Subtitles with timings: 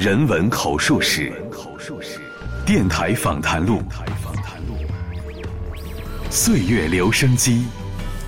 [0.00, 1.30] 人文口述史，
[2.64, 3.82] 电台访谈录，
[6.30, 7.66] 岁月留声机，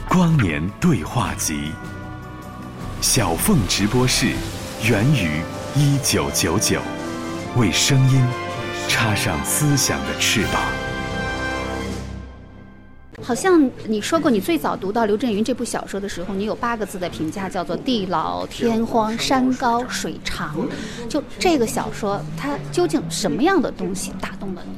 [0.06, 1.72] 光年对话集，
[3.00, 4.32] 小凤直播室，
[4.86, 5.40] 源于
[5.74, 6.78] 一九九九，
[7.56, 8.22] 为声音
[8.86, 10.81] 插上思想的翅膀。
[13.32, 20.68] 好像你说过，你最早读到刘震云这部小说的时候，你有八个字的评价，叫做“地老天荒，山高水长”。
[21.08, 24.74] 就这个小说，它究竟什么样的东西打动了你？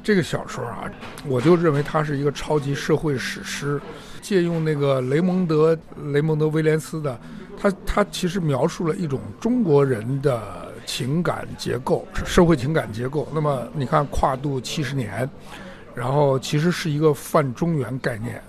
[0.00, 0.88] 这个小说啊，
[1.26, 3.82] 我就认为它是一个超级社会史诗，
[4.20, 5.74] 借用那个雷蒙德·
[6.12, 7.18] 雷蒙德·威廉斯的，
[7.60, 10.40] 他他其实描述了一种中国人的
[10.86, 13.26] 情感结构，社会情感结构。
[13.34, 15.28] 那么你看，跨度七十年。
[15.94, 18.42] 然后其实是一个泛中原概念，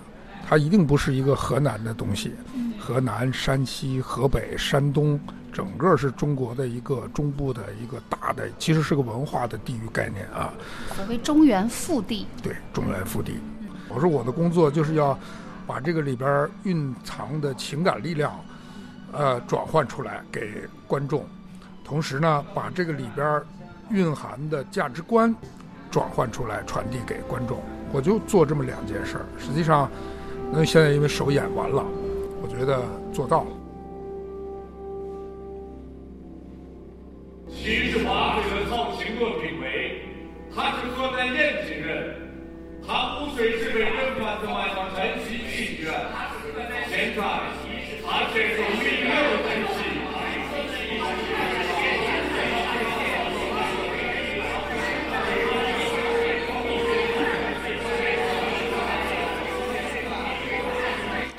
[0.48, 2.32] 它一定不是一个河南的东西。
[2.78, 5.18] 河南、山西、河北、山东，
[5.50, 10.52] 整个是中国的一个中部的一个大的，其实是个文化的地域概念啊。
[10.94, 12.26] 所谓中原腹地。
[12.42, 13.38] 对，中原腹地。
[13.88, 15.18] 我说我的工作就是要
[15.66, 18.38] 把这个里边蕴藏的情感力量，
[19.12, 21.24] 呃，转换出来给观众，
[21.84, 23.40] 同时呢，把这个里边
[23.90, 25.34] 蕴含的价值观。
[25.94, 29.24] 转换出来，传递给观众，我就做这么两件事儿。
[29.38, 29.88] 实际上，
[30.50, 31.84] 那现在因为首演完了，
[32.42, 33.50] 我觉得做到了。
[37.48, 40.02] 七十八岁的曹清娥评委，
[40.52, 42.16] 他是河南延津人，
[42.84, 45.94] 他五岁时被人贩子卖到山西济源，
[46.90, 47.22] 现在
[48.04, 49.14] 他接受名流
[49.46, 49.94] 之气。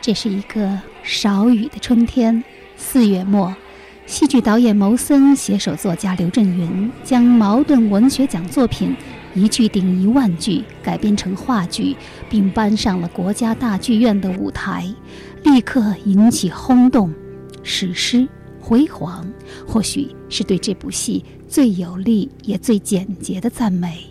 [0.06, 2.44] 这是一个少雨的春天，
[2.78, 3.56] 四月末，
[4.06, 8.96] 戏剧导演牟森携手作家刘震云，将茅盾文学奖作品
[9.40, 11.96] 《一句顶一万句》改编成话剧，
[12.30, 14.86] 并搬上了国家大剧院的舞台，
[15.42, 17.12] 立刻引起轰动。
[17.64, 18.28] 史诗
[18.60, 19.26] 辉煌，
[19.68, 24.06] 或许是对这部戏最有力也最简洁的赞美。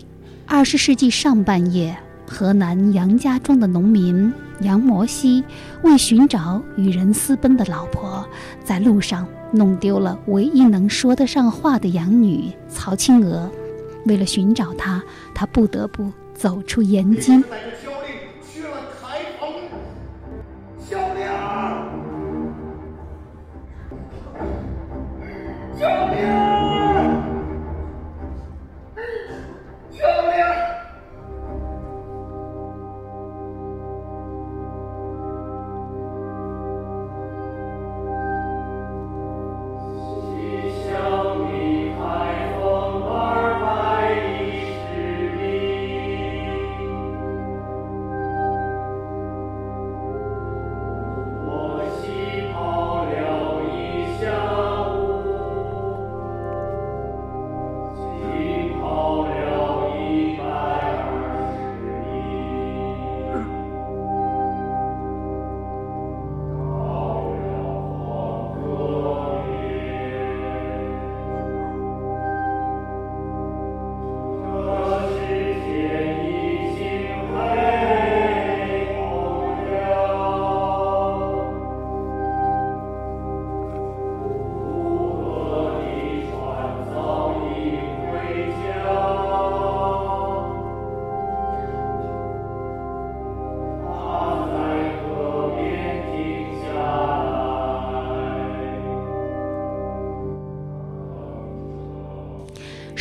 [0.44, 1.96] 二十世纪上半叶。
[2.34, 5.44] 河南杨家庄的农民杨摩西
[5.82, 8.28] 为寻找与人私奔的老婆，
[8.64, 13.48] 在路上弄丢了唯一能说得上话的养女曹青娥。
[14.06, 15.00] 为了寻找她，
[15.32, 17.44] 他不得不走出延津。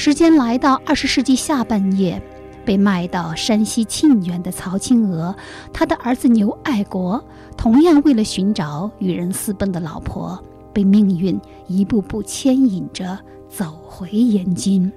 [0.05, 2.21] 时间来到二十世纪下半叶，
[2.65, 5.33] 被卖到山西沁源的曹青娥，
[5.71, 7.23] 他的儿子牛爱国，
[7.55, 10.37] 同样为了寻找与人私奔的老婆，
[10.73, 14.91] 被命运一步步牵引着走回延津。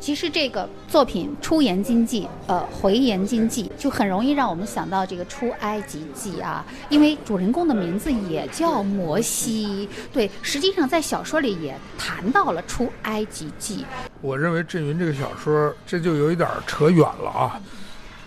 [0.00, 9.86] 其实这个作品《出延经记》呃，《回延经记》就很容易让我们想到这个《出埃及记》啊，因为主人公的名字也叫摩西。
[10.10, 13.84] 对，实际上在小说里也谈到了《出埃及记》。
[14.20, 17.60] 我认为郑云这个小说，这就有一点扯远了啊。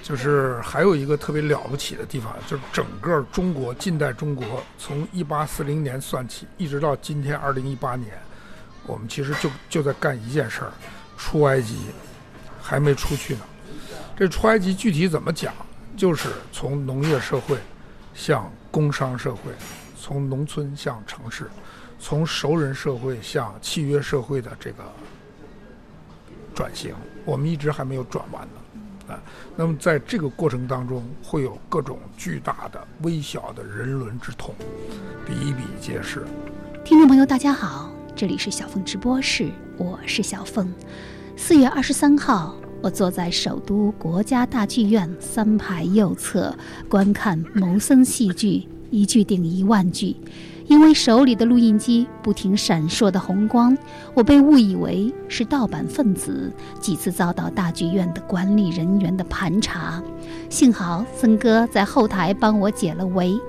[0.01, 8.11] 就是还有一个特别了不起的地方，就是整个中国近代中国从一八四零年算起，一直到今天二零一八年，
[8.85, 10.73] 我们其实就就在干一件事儿。
[11.15, 11.77] 出埃及
[12.61, 13.41] 还没出去呢，
[14.17, 15.53] 这出埃及具体怎么讲？
[15.95, 17.55] 就是从农业社会
[18.13, 19.53] 向工商社会，
[19.97, 21.49] 从农村向城市，
[21.97, 24.83] 从熟人社会向契约社会的这个
[26.53, 26.93] 转型，
[27.25, 29.19] 我们一直还没有转完呢，啊，
[29.55, 34.53] 那么在这个过程当中，会有各种巨大的、微小的人伦之痛，
[35.25, 36.25] 比比皆是。
[36.85, 40.71] 听众朋友，大家好，这里是小凤直播室，我是小凤。
[41.35, 46.55] 四月二十三号，我坐在首都国家大剧院三排右侧
[46.87, 50.15] 观看谋森戏剧，一句顶一万句。
[50.67, 53.77] 因为手里的录音机不停闪烁的红光，
[54.13, 60.01] 我被误以为是盗版分子，几次遭到大剧院的管理人员的盘查。
[60.49, 63.39] 幸好森哥在后台帮我解了围。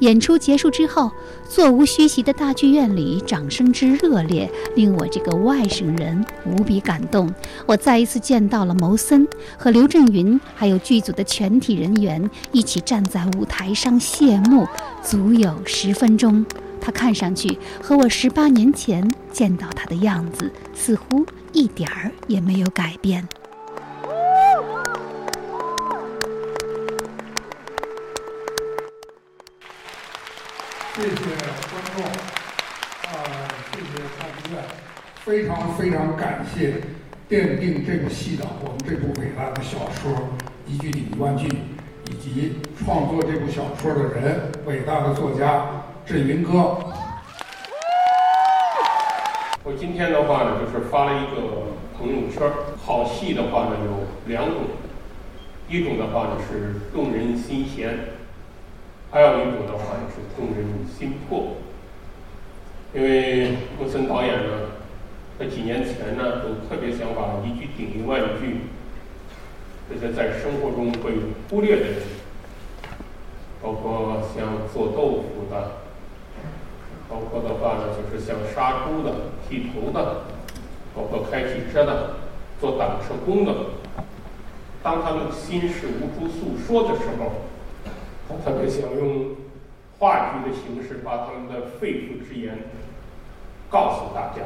[0.00, 1.10] 演出结束之后，
[1.48, 7.32] 座无虚席的大剧院里掌声之热烈，令我这个外省人无比感动。
[7.66, 9.28] 我再一次见到了牟森
[9.58, 14.66] 和刘震云，还有剧组的全体人员一起站在舞台上谢幕，
[15.02, 16.44] 足有十分钟。
[16.84, 23.26] 他看上去和我十八年前见到他的样子似乎一点儿也没有改变。
[30.94, 33.86] 谢谢观众，啊，谢谢
[34.18, 34.62] 大剧院，
[35.24, 36.82] 非常非常感谢
[37.30, 40.12] 奠定这部戏的我们这部伟大的小说
[40.66, 41.48] 《一句顶一万句》，
[42.10, 45.64] 以及创作这部小说的人，伟大的作家。
[46.06, 46.76] 振云哥，
[49.62, 51.40] 我今天的话呢，就是发了一个
[51.96, 52.46] 朋友圈。
[52.84, 54.64] 好戏的话呢，有两种，
[55.66, 57.98] 一种的话呢是动人心弦，
[59.10, 61.54] 还有一种的话呢是动人心魄。
[62.92, 64.52] 因为穆森导演呢，
[65.38, 68.58] 在几年前呢，都特别想把一句顶一万句，
[69.88, 71.12] 这些在生活中被
[71.48, 72.02] 忽略的人，
[73.62, 75.83] 包括像做豆腐的。
[77.08, 79.12] 包括的话呢，就是像杀猪的、
[79.48, 80.22] 剃头的，
[80.94, 82.16] 包括开汽车的、
[82.60, 83.54] 做挡车工的。
[84.82, 87.32] 当他们心事无处诉说的时候，
[88.28, 89.36] 他特别想用
[89.98, 92.58] 话剧的形式把他们的肺腑之言
[93.70, 94.42] 告诉大家。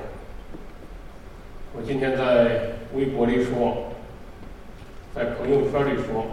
[1.74, 3.92] 我今天在微博里说，
[5.14, 6.24] 在朋友圈里说，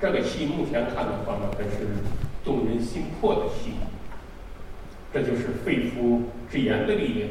[0.00, 1.86] 这个戏目前看的话呢，还是
[2.44, 3.72] 动人心魄的戏。
[5.12, 7.28] 这就是肺腑之言的力量，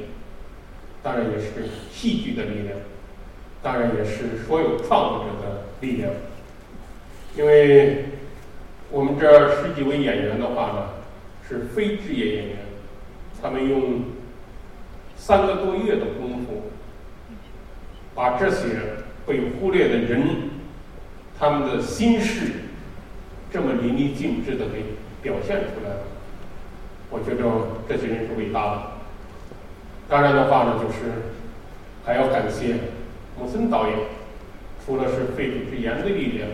[1.02, 2.78] 当然也是戏剧的力量，
[3.64, 6.12] 当然也是所有创作者的力量。
[7.38, 8.06] 因为
[8.92, 10.90] 我们这十几位演员的话呢，
[11.48, 12.58] 是非职业演员，
[13.42, 14.02] 他们用
[15.16, 16.72] 三个多月的功夫，
[18.14, 18.68] 把这些
[19.26, 20.22] 被忽略的人，
[21.38, 22.52] 他们的心事，
[23.52, 24.84] 这么淋漓尽致的给
[25.22, 26.02] 表现出来了。
[27.10, 27.44] 我觉得
[27.88, 28.82] 这些人是伟大的。
[30.08, 31.34] 当然的话呢，就是
[32.06, 32.76] 还要感谢
[33.40, 33.98] 穆森导演，
[34.86, 36.50] 除了是肺腑之言的力量，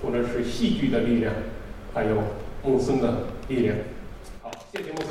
[0.00, 1.32] 除了是戏剧的力量，
[1.94, 2.22] 还有
[2.62, 3.76] 穆森的力量。
[4.42, 5.08] 好，谢谢穆森。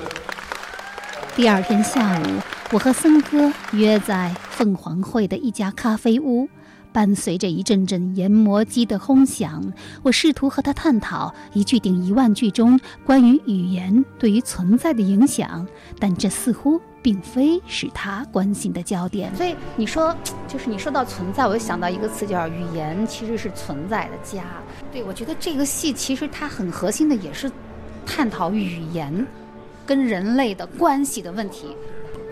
[1.35, 2.41] 第二天下午，
[2.71, 6.49] 我和森哥约在凤凰会的一家咖啡屋。
[6.97, 9.63] 伴随着一阵阵研磨机的轰响，
[10.01, 15.63] 我试图和他探讨“一句顶一万句”中关于语言对于存在的影响，
[15.99, 19.31] 但这似乎并非是他关心的焦点。
[19.35, 20.15] 所以你说，
[20.47, 24.43] 就是你说到存在，我就想到一个词，叫语言其实是存在的家。
[24.91, 27.51] 对，我觉得这个戏其实它很核心的也是
[28.07, 29.23] 探讨语言
[29.85, 31.75] 跟人类的关系的问题。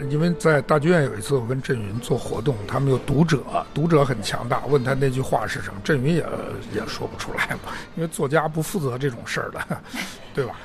[0.09, 3.41] 因为在大剧院有一次，我跟振云做活动，他们有读者，
[3.73, 6.25] 读者很强大，问他那句话是什么，振云也
[6.73, 9.81] 也说不出来嘛，因为作家不负责这种事儿的，
[10.35, 10.55] 对吧？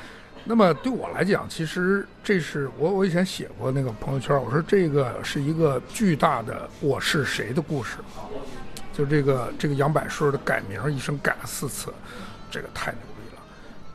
[0.43, 8.25] 那么对我来讲，其实这是我我以前写过那个朋友圈，我说这个是一个巨大的我是谁的故事啊，
[8.93, 11.93] 就这个这个杨百顺的改名，一生改了四次，
[12.51, 12.93] 这个太。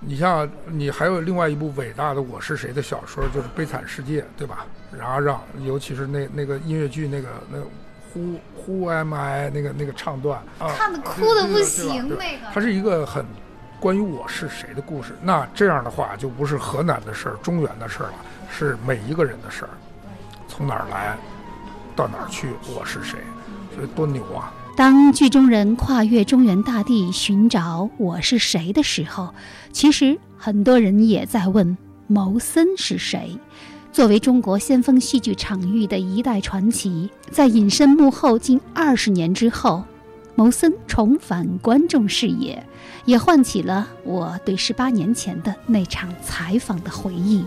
[0.08, 4.66] 你像你还有另外一部伟大的《我是谁》的小说，就是《悲惨世界》，对吧？
[4.96, 7.58] 然后让，尤其是那那个音乐剧那个那
[8.14, 12.46] Who Who Am I 那个那个唱段啊，看的哭的不行那个。
[12.54, 13.26] 它是一个很
[13.80, 15.16] 关于我是谁的故事。
[15.22, 18.14] 那这样的话就不是河南的事儿、中原的事儿了，
[18.50, 19.70] 是每一个人的事儿。
[20.48, 21.18] 从哪儿来，
[21.96, 23.20] 到哪儿去，我是谁？
[23.74, 24.54] 所以多牛啊！
[24.76, 29.34] 当剧中人跨越中原大地寻找我是谁的时候，
[29.72, 31.78] 其实很多人也在问
[32.08, 33.38] 牟森是谁。
[33.94, 39.82] 作为中国先锋戏剧场域的一代传奇，在隐身幕后近二十年之后，
[40.36, 42.62] 牟森重返观众视野，
[43.06, 47.46] 也唤起了我对十八年前的那场采访的回忆。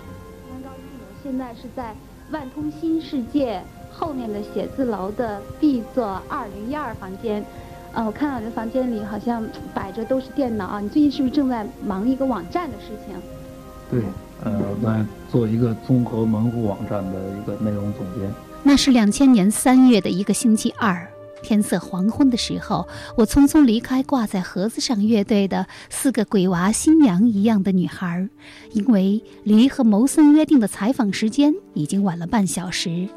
[1.23, 1.95] 现在是在
[2.31, 3.63] 万通新世界。
[3.99, 7.45] 后面的写字楼的 B 座二零一二房间。
[7.93, 10.79] 呃，我看到你的房间里好像摆着都是电脑啊。
[10.79, 13.17] 你最近是不是正在忙一个网站的事情？
[13.91, 14.03] 对，
[14.45, 18.31] 呃，在做一个综合门户网站的一个内容总监。
[18.63, 21.09] 那是两千年三月的一个星期二。
[21.41, 28.29] 天色黄昏的时候，我匆匆离开挂在盒子上乐队的四个鬼娃新娘一样的女孩，
[28.73, 33.09] 因为离和牟森约定的采访时间已经晚了半小时。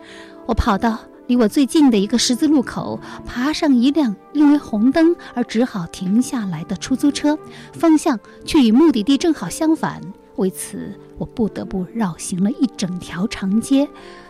[0.45, 7.37] 我跑到离我最近的一个十字路口，爬上一辆因为红灯而只好停下来的出租车，
[7.73, 10.01] 方向却与目的地正好相反。
[10.35, 13.87] 为此，我不得不绕行了一整条长街。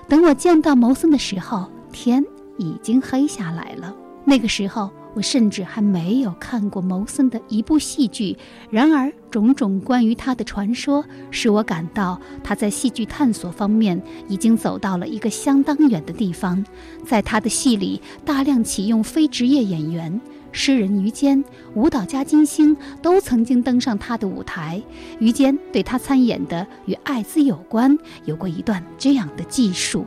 [0.08, 2.24] 等我见到牟森的时候，天。
[2.58, 3.92] 已经黑下来了。
[4.24, 8.38] 那个时候，我甚至还没有看过牟森的一部戏剧。
[8.70, 16.64] 然而，种种关于他的传说，使我感到他在戏剧探索方面已经走到了一个相当远的地方。
[17.06, 21.44] 在他的戏里，大量启用非职业演员，诗人于坚、
[21.76, 24.82] 舞蹈家金星都曾经登上他的舞台。
[25.20, 30.06] 于坚对他参演的与艾滋有关，有过一段这样的记述：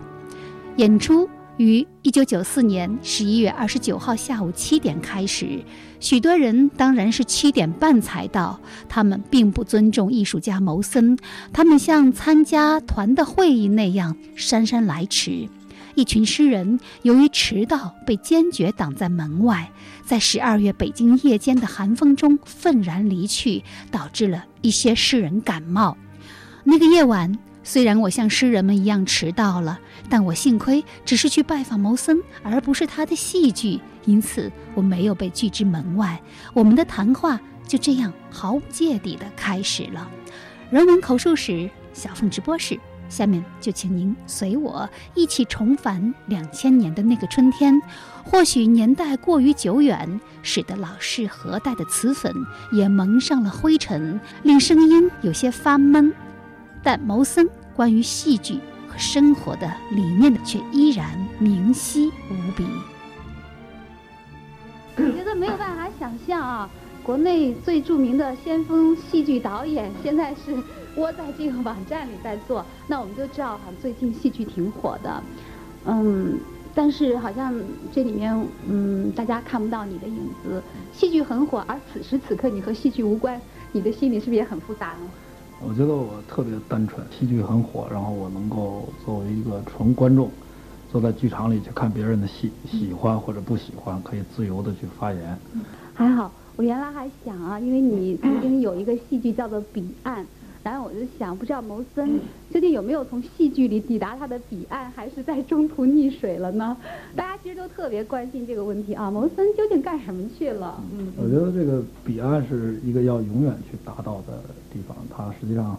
[0.76, 1.28] 演出。
[1.56, 5.62] 于一九九四年十一月二十九号下午七点开始，
[6.00, 8.58] 许多人当然是七点半才到。
[8.88, 11.16] 他们并不尊重艺术家牟森，
[11.52, 15.48] 他们像参加团的会议那样姗姗来迟。
[15.94, 19.70] 一群诗人由于迟到被坚决挡在门外，
[20.04, 25.96] 在十二月北京夜间的寒风中愤然离去，导致了一些诗人感冒。
[26.64, 27.38] 那个夜晚。
[27.66, 36.20] 虽然我像诗人们一样迟到了，但我幸亏只是去拜访谋森，而不是他的戏剧，因此我没有被拒之门外。
[36.52, 40.08] 我们的谈话就这样毫无芥蒂地开始了。
[40.70, 42.78] 人文口述史小凤直播室，
[43.08, 47.80] 下面就请您随我一起重返两千年的那个春天。
[48.22, 52.30] 或许年代过于久远，使得老式盒带的磁粉
[52.72, 56.12] 也蒙上了灰尘，令声音有些发闷。
[56.84, 62.64] 但牟森关于戏剧和生活的理念却依然明晰无比。
[64.96, 66.70] 我觉得没有办法想象啊，
[67.02, 70.54] 国内最著名的先锋戏剧导演现在是
[70.96, 72.64] 窝在这个网站里在做。
[72.86, 75.22] 那我们就知道，哈最近戏剧挺火的，
[75.86, 76.38] 嗯，
[76.74, 77.52] 但是好像
[77.92, 80.62] 这里面嗯大家看不到你的影子。
[80.92, 83.40] 戏剧很火，而此时此刻你和戏剧无关，
[83.72, 85.10] 你的心里是不是也很复杂呢？
[85.60, 90.30] 我觉得我特别单纯，戏剧很火，然后我能够作为一个纯观众，
[90.90, 95.38] 坐在剧场里去看别人的戏，喜欢或者不喜欢，可以自由的去发言。
[95.94, 100.22] 还好，我原来还想啊，因为你曾经有一个戏剧叫做《彼岸》。
[100.64, 102.18] 然后我就想，不知道牟森
[102.50, 106.74] 究竟有没有从戏剧里抵达他的彼岸，还是在中途溺水了呢？
[107.14, 109.10] 大家其实都特别关心这个问题啊。
[109.10, 110.82] 牟森究竟干什么去了？
[110.96, 114.42] 嗯，我觉得这个彼岸是一个要永远去达到的
[114.72, 115.78] 地方，它实际上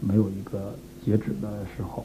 [0.00, 2.04] 没有一个截止的时候。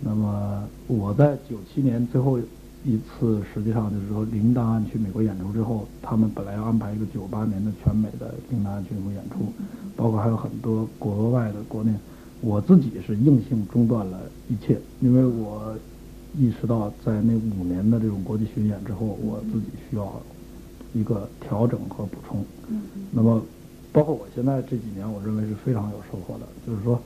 [0.00, 2.40] 那么我在九七年最后。
[2.84, 9.52] 一次，实际上就是说，零档案去美国演出之后，他们本来要安排一个九八年的全美的零档案去美国演出，
[9.96, 11.92] 包括还有很多国外的、国内，
[12.40, 15.76] 我自己是硬性中断了一切，因为我
[16.36, 20.20] 意识到在那五年的这种国际巡演之后，我自己需要
[20.92, 22.44] 一个调整和补充。
[23.12, 23.40] 那么，
[23.92, 27.00] 包括我现在这几年，我认为是非常有收获的，就是说。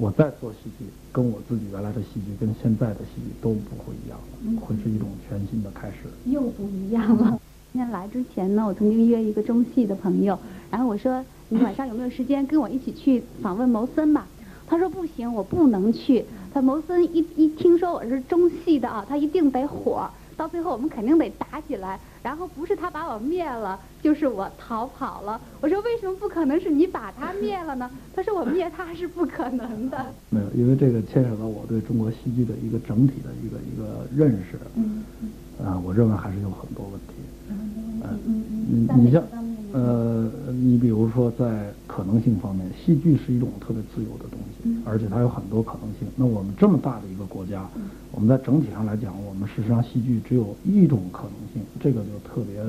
[0.00, 6.08] 我在做戏剧，跟我自己原来的戏剧跟现在的戏剧都不会一样了，会是一种全新的开始。
[6.24, 7.38] 又不一样了。
[7.70, 10.38] 今天来之前呢，我曾经约一个中戏的朋友，
[10.70, 14.26] 然后我说：“你晚上有没有时间跟我一起去访问牟森吧？”
[14.66, 16.24] 他说：“不行，我不能去。
[16.54, 20.08] 他牟森一一听说我是中戏的啊，他一定得火。”
[20.40, 25.38] 到最后我们肯定得打起来，然后不是他把我灭了，就是我逃跑了。
[25.60, 27.90] 我说为什么不可能是你把他灭了呢？
[28.16, 30.06] 他说我灭他是不可能的。
[30.30, 34.58] 没有，因为这个牵扯到我对中国戏剧的一个整体的一个一个认识。
[34.76, 35.66] 嗯嗯。
[35.66, 37.14] 啊，我认为还是有很多问题。
[37.50, 39.22] 嗯嗯你像。
[39.72, 46.08] 呃，你比如说在可能性方面，戏剧是一种特别自由的东西，而且它有很多可能性。
[46.16, 47.68] 那我们这么大的一个国家，
[48.10, 52.60] 我们在整体上来讲，我们事实上戏剧只有一种可能性，这个就特别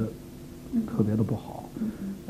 [0.86, 1.70] 特别的不好。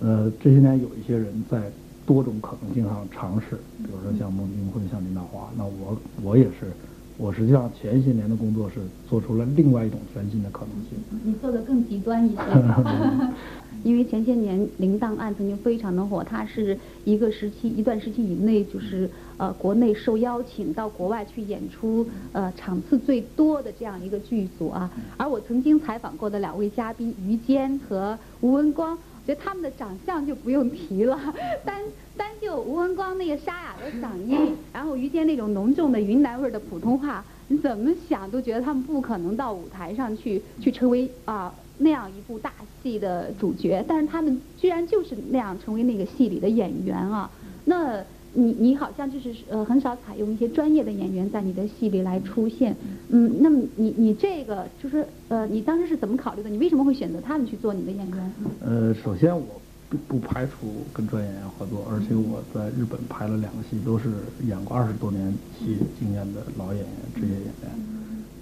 [0.01, 1.69] 呃，这些年有一些人在
[2.05, 6.71] 多种可能性上尝试，比如说像孟京辉、像林大华，那我我也是，
[7.17, 8.75] 我实际上前些年的工作是
[9.09, 10.97] 做出了另外一种全新的可能性。
[11.23, 12.41] 你做的更极端一些。
[13.83, 24.89] 因为前些年《铃铛案》曾经非常的火，它是一个时期一段时期以内就是呃国内受邀请到国外去演出呃场次最多的这样一个剧组啊。
[25.17, 28.97] 而我曾经采访过的两位嘉宾于坚和吴文光。
[29.23, 31.15] 我觉得他们的长相就不用提了，
[31.63, 31.79] 单
[32.17, 47.29] 单就吴文光那个沙哑的嗓音， 然后于坚那种浓重的云南味儿的普通话，你怎么想都觉得他们不可能到舞台上去去成为啊那样一部大戏的主角，但是他们居然就是那样成为那个戏里的演员啊，
[47.65, 48.03] 那。
[48.33, 52.73] 你你好像就是呃很少采用一些专业的演员在你的戏里来出现，
[53.09, 56.49] 嗯，那么你你这个就是呃你当时是怎么考虑的？
[56.49, 58.31] 你为什么会选择他们去做你的演员？
[58.61, 59.59] 呃，首先我
[59.89, 64.09] 不不排除跟专业演员合作，而且我在日本拍了两个戏，都是
[64.47, 67.53] 演过二十多年戏经验的老演员、职业演员。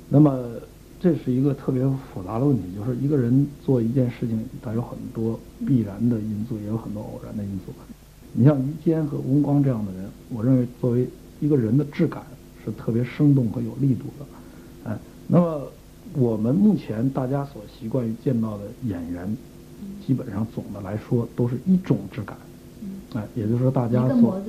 [0.08, 0.40] 那么
[1.00, 1.82] 这是一个特别
[2.14, 7.74] 复杂的问题，就是一个人做一件事情，他有很多必然的因素，也有很多偶然的因素。
[8.34, 11.08] 你像于坚和吴光这样的人，我认为作为
[11.40, 12.22] 一个人的质感
[12.64, 15.72] 是特别生动和有力度的，哎，那么
[16.14, 19.36] 我们目前大家所习惯于见到的演员，
[20.06, 22.38] 基本上总的来说都是一种质感，
[23.14, 24.42] 哎，也就是说大家所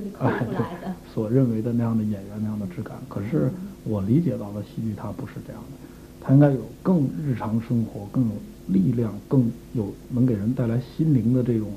[1.14, 3.50] 所认为的那样的演员那样的质感，可是
[3.85, 5.76] 我理解到的戏剧它不是这样的，
[6.20, 8.34] 它应该有更日常生活、更有
[8.68, 11.70] 力量、更有能给人带来心灵的这种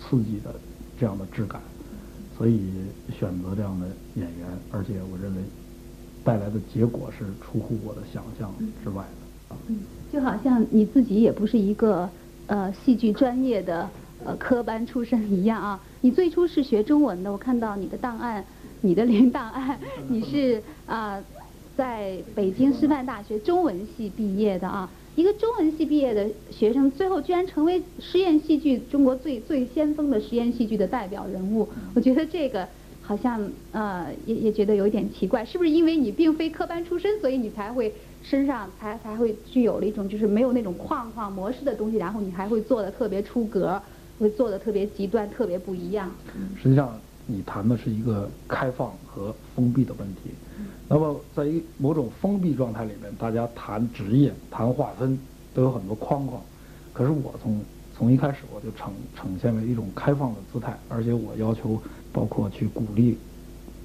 [0.00, 0.54] 刺激的。
[1.00, 1.60] 这样的质感，
[2.36, 2.58] 所以
[3.16, 5.40] 选择这样的演员，而且我认为
[6.24, 9.56] 带来的结果是出乎我的想象之外的。
[9.68, 9.78] 嗯，
[10.12, 12.10] 就好像你自己也不是一个
[12.48, 13.88] 呃戏剧专业的
[14.24, 15.80] 呃科班出身一样啊。
[16.00, 18.44] 你最初是学中文的，我看到你的档案，
[18.80, 21.22] 你的 连档案，你是啊
[21.78, 24.90] 在北京师范大学中文系毕业的啊。
[25.14, 32.66] 一个中文系毕业的学生，最后居然成为实验戏剧中国最最先锋的实验戏剧的代表人物，我觉得这个
[33.00, 37.92] 好像呃也也觉得有一点奇怪，是不是因为你并非科班出身，所以你才会
[38.24, 43.80] 身上才才会具有了一种就是没有那种框框模式的东西，然后你还会做的特别出格，
[44.18, 46.10] 会做的特别极端，特别不一样。
[46.60, 50.30] 实际上，你谈的是一个开放和封闭的问题。
[50.90, 55.18] 那么，在一某种封闭状态里面，大家谈职业、谈划分，
[55.52, 56.40] 都有很多框框。
[56.94, 57.60] 可是我从
[57.94, 61.78] 从一开始我就呈呈现为一种开放的姿态，而且我要求
[62.10, 63.18] 包括去鼓励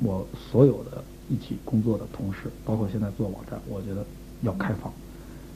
[0.02, 4.06] 我所有的一起工作的同事，包括现在做网站，我觉得
[4.42, 4.90] 要开放。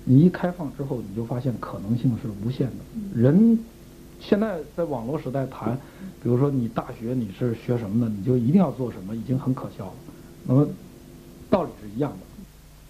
[0.03, 2.75] 你一开放之后，你就发现可能性是无限的。
[3.15, 3.57] 人
[4.19, 5.77] 现在在网络时代谈，
[6.21, 9.93] 比如说你大学你是学什么的，你就一定要做什么，已经很可笑了。
[10.45, 10.67] 那么。
[11.49, 12.17] 道理是一样的。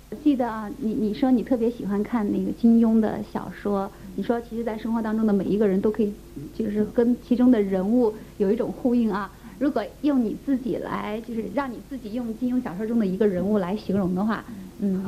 [0.10, 6.14] 我记得啊，你你说你特别喜欢看那个金庸的小说，你说其实，在生活当中的每一个人都可以，
[6.54, 9.30] 就是跟其中的人物有一种呼应啊。
[9.60, 14.46] 如果用你自己来，就是让你自己用金庸小说中的一个人物来形容的话，
[14.80, 15.04] 嗯，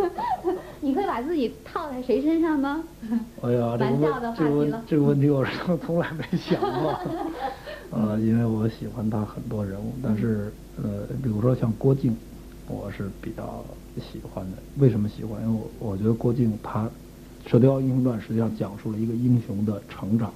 [0.80, 2.82] 你会把自己套在谁身上呢？
[3.42, 5.52] 哎呀，这个这个这个问题我是
[5.84, 6.98] 从来没想过。
[7.92, 10.50] 呃，因为我喜欢他很多人物，但是
[10.82, 12.16] 呃，比如说像郭靖。
[12.70, 13.64] 我是比较
[13.96, 15.42] 喜欢的，为什么喜欢？
[15.42, 16.84] 因为我我觉得郭靖他
[17.50, 20.32] 《射雕英雄传》实际上讲述了一个英雄的成长。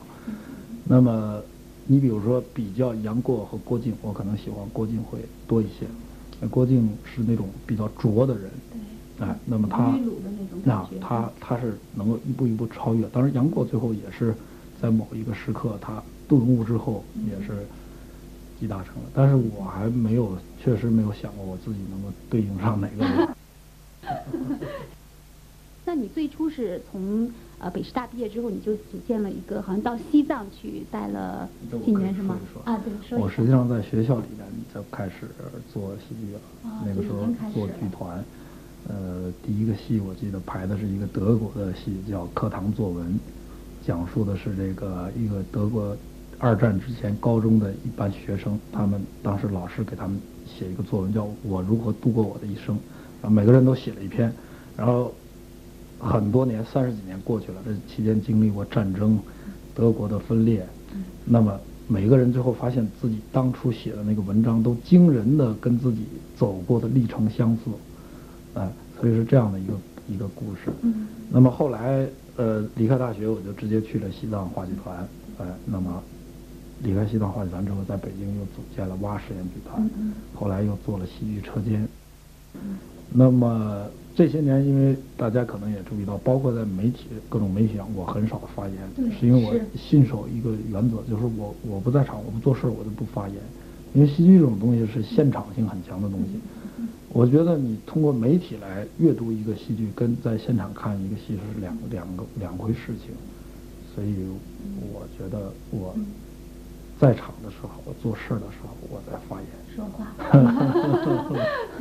[0.84, 1.40] 那么，
[1.86, 5.86] 你比如说比较杨过和郭靖，我可能喜欢郭靖会多一些。
[6.50, 8.50] 郭靖是那种比较拙的人，
[9.20, 9.96] 哎，那么他
[10.64, 13.06] 那他他是能够一步一步超越。
[13.10, 14.34] 当然，杨过最后也是
[14.82, 17.64] 在某一个时刻他顿悟之后也是。
[18.58, 23.28] 集大成了，但是我还没有，确实没有想过我自己能够对应上哪个人。
[25.86, 31.48] 那你最初是从呃北师大毕业之后，你就组建了一个，好像到西藏去待了
[31.84, 32.38] 几年是吗？
[32.64, 35.28] 啊，对，说我实际上在学校里面就开始
[35.72, 36.40] 做戏剧了，
[36.86, 37.18] 那个时候
[37.52, 38.24] 做剧团，
[38.88, 43.06] 呃，第一个戏我记得排的是一个德国的戏，叫《课堂作文》，
[43.86, 45.94] 讲述的是这个一个德国。
[46.38, 52.78] 二战之前，高中的一班学生，他们当时老师给他们写一个作文，叫我如何度过我的一生，
[53.22, 54.32] 啊，每个人都写了一篇，
[54.76, 55.12] 然后
[55.98, 59.18] 很多年，三十几年过去了，这期间经历过战争，
[59.74, 60.66] 德国的分裂，
[61.24, 66.04] 那么每个人最后发现自己当初写的那个文章都惊人的跟自己
[66.36, 68.70] 走过的历程相似，啊，
[69.00, 69.74] 所以是这样的一个
[70.08, 70.72] 一个故事。
[71.30, 76.02] 那么后来，呃，离开大学，我就直接去了西藏话剧团，哎，那么。
[76.84, 79.90] 离开西藏话剧团之后，在北京又组建了蛙实验剧团，
[80.34, 81.88] 后来又做了戏剧车间。
[83.10, 88.76] 那么这些年，因为大家可能也注意到，包括在媒体各种媒体上，我很少发言，
[89.18, 93.36] 是因为我信守一个原则，就是我我不在场，我不做事，我就不发言。
[93.94, 96.40] 因为戏剧这种东西是现场性很强的东西，
[97.12, 103.14] 我觉得你通过媒体来阅读一个戏剧，跟在现场看一个戏是两两个两回事情，
[103.94, 104.14] 所以
[104.92, 105.94] 我觉得我
[107.04, 109.46] 在场的时候，我做事的时候，我在发言。
[109.76, 110.06] 说话。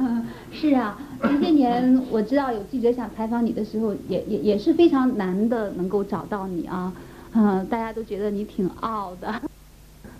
[0.52, 6.92] 是啊，这些年我知道有记者想采访你的时候，也也也是非常难的能够找到你啊，
[7.34, 9.34] 嗯，大家都觉得你挺傲的。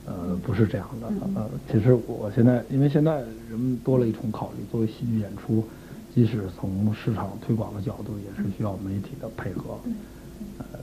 [0.06, 3.16] 呃，不是这样的，呃，其实我现在，因为现在
[3.50, 5.66] 人们多了一重考虑，作为戏剧演出，
[6.16, 9.78] 即使从市场推广的角度，也是需要媒体的配合。
[9.84, 9.92] 呃，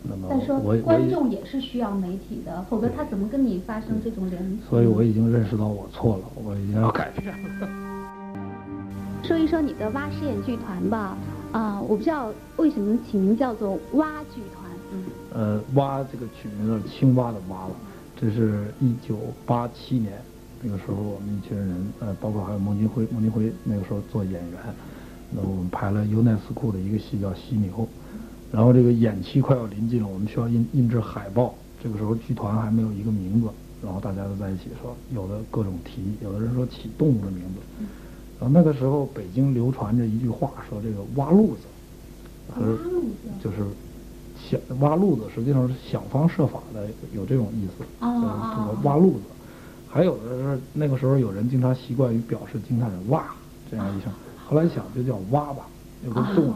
[0.03, 0.29] 那么
[0.63, 4.59] 我观众也是需要媒体的，否则他怎么跟你发生这种联系？
[4.69, 7.29] 所以我已经认识到我错了，我已经要改变
[7.61, 7.69] 了。
[9.23, 11.17] 说一说你的蛙饰演剧团吧，
[11.53, 14.65] 啊，我不知道为什么起名叫做蛙剧团。
[14.93, 15.05] 嗯。
[15.33, 17.71] 呃，蛙这个取名是青蛙的蛙了。
[18.17, 20.13] 这是一九八七年，
[20.63, 24.61] 那个时候我们一群人，呃，包括还有孟京辉，孟京辉那个时候做演员，
[25.31, 27.71] 那我们排了尤奈斯库的一个戏叫《犀牛》，
[28.53, 33.49] 然后这个演期快要临近了，我们需要印印制海报，这个时候剧团还没有一个名字，
[33.83, 37.85] 然后大家都在一起说，有的各种提议，有的人说起动物的名字，
[38.41, 42.59] 然后那个时候北京流传着一句话，说这个挖路子，
[43.43, 43.59] 就是。
[44.49, 49.21] 想挖路子，实际上是想方设法的有这种意思，就是挖路子。
[49.87, 53.27] 还有的是那个时候有人经常习惯于表示惊叹的“哇”
[53.71, 54.11] 这样一声，
[54.49, 55.69] 后来想就叫“挖吧”，
[56.05, 56.55] 有个动，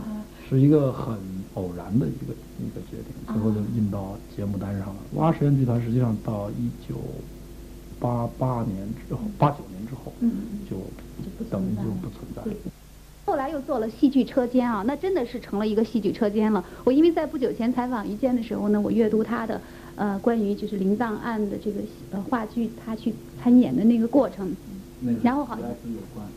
[0.48, 1.14] 是一个很
[1.54, 4.96] 偶然的一个一个决定，最后就印到节目单上了。
[5.14, 6.96] 挖实验剧团实际上到一九
[7.98, 10.12] 八八年之后，八九年之后
[10.68, 10.76] 就
[11.50, 12.42] 等于就不存在。
[13.26, 16.62] 后来又做了戏剧车间啊，那真的是成了一个戏剧车间了。
[16.84, 19.58] 我因为在不久前采访于坚的时候呢，我阅读他的，
[19.96, 24.54] 呃，关于就是林葬案的这个呃话剧，他去参演的那个过程，
[25.22, 25.64] 然后好像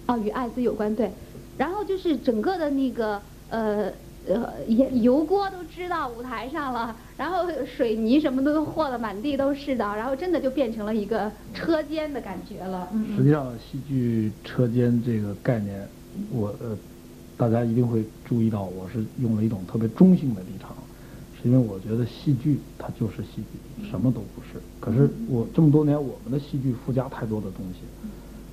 [0.06, 1.12] 哦与艾滋有关对，
[1.58, 3.92] 然后就是整个的那个呃
[4.28, 12.90] 呃油油锅都支到舞台上了，然后水泥什么都和的满地都是的，然后真的就变成了一个车间的感觉了。
[13.16, 15.88] 实际上，戏剧车间这个概念。
[16.32, 16.76] 我呃，
[17.38, 20.76] 大家一定会注意到，我是用了一种特别中性的立场，
[21.40, 24.60] 是因为我觉得戏剧它就是戏剧，什么都不是。
[24.80, 27.82] 可是我这么多年，我们的戏剧附加太多的东西。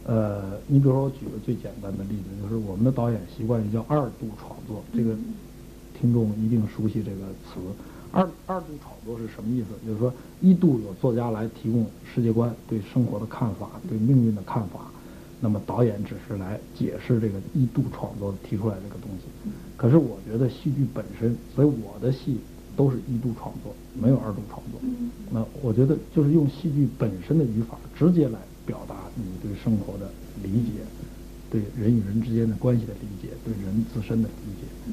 [0.07, 5.17] 呃，你比如说，我举个最简单的例子，就是我们的导演习惯于叫二度创作，这个
[6.05, 7.59] 听众一定熟悉这个词。
[8.12, 9.69] 二二度创作是什么意思？
[9.87, 10.12] 就是说，
[10.43, 14.81] 一度有作家来提供世界观、对生活的看法、对命运的看法。
[15.40, 22.37] 那么导演只是来解释这个一度创作提出来这个东西，可是我觉得戏剧本身，所以我的戏
[22.77, 24.81] 都是一度创作，没有二度创作。
[25.31, 30.11] 那我觉得就是用戏剧本身的语法直接来表达你对生活的
[30.43, 30.71] 理解，
[31.51, 34.93] 对人与人之间的关系的理解，对人自身的理解。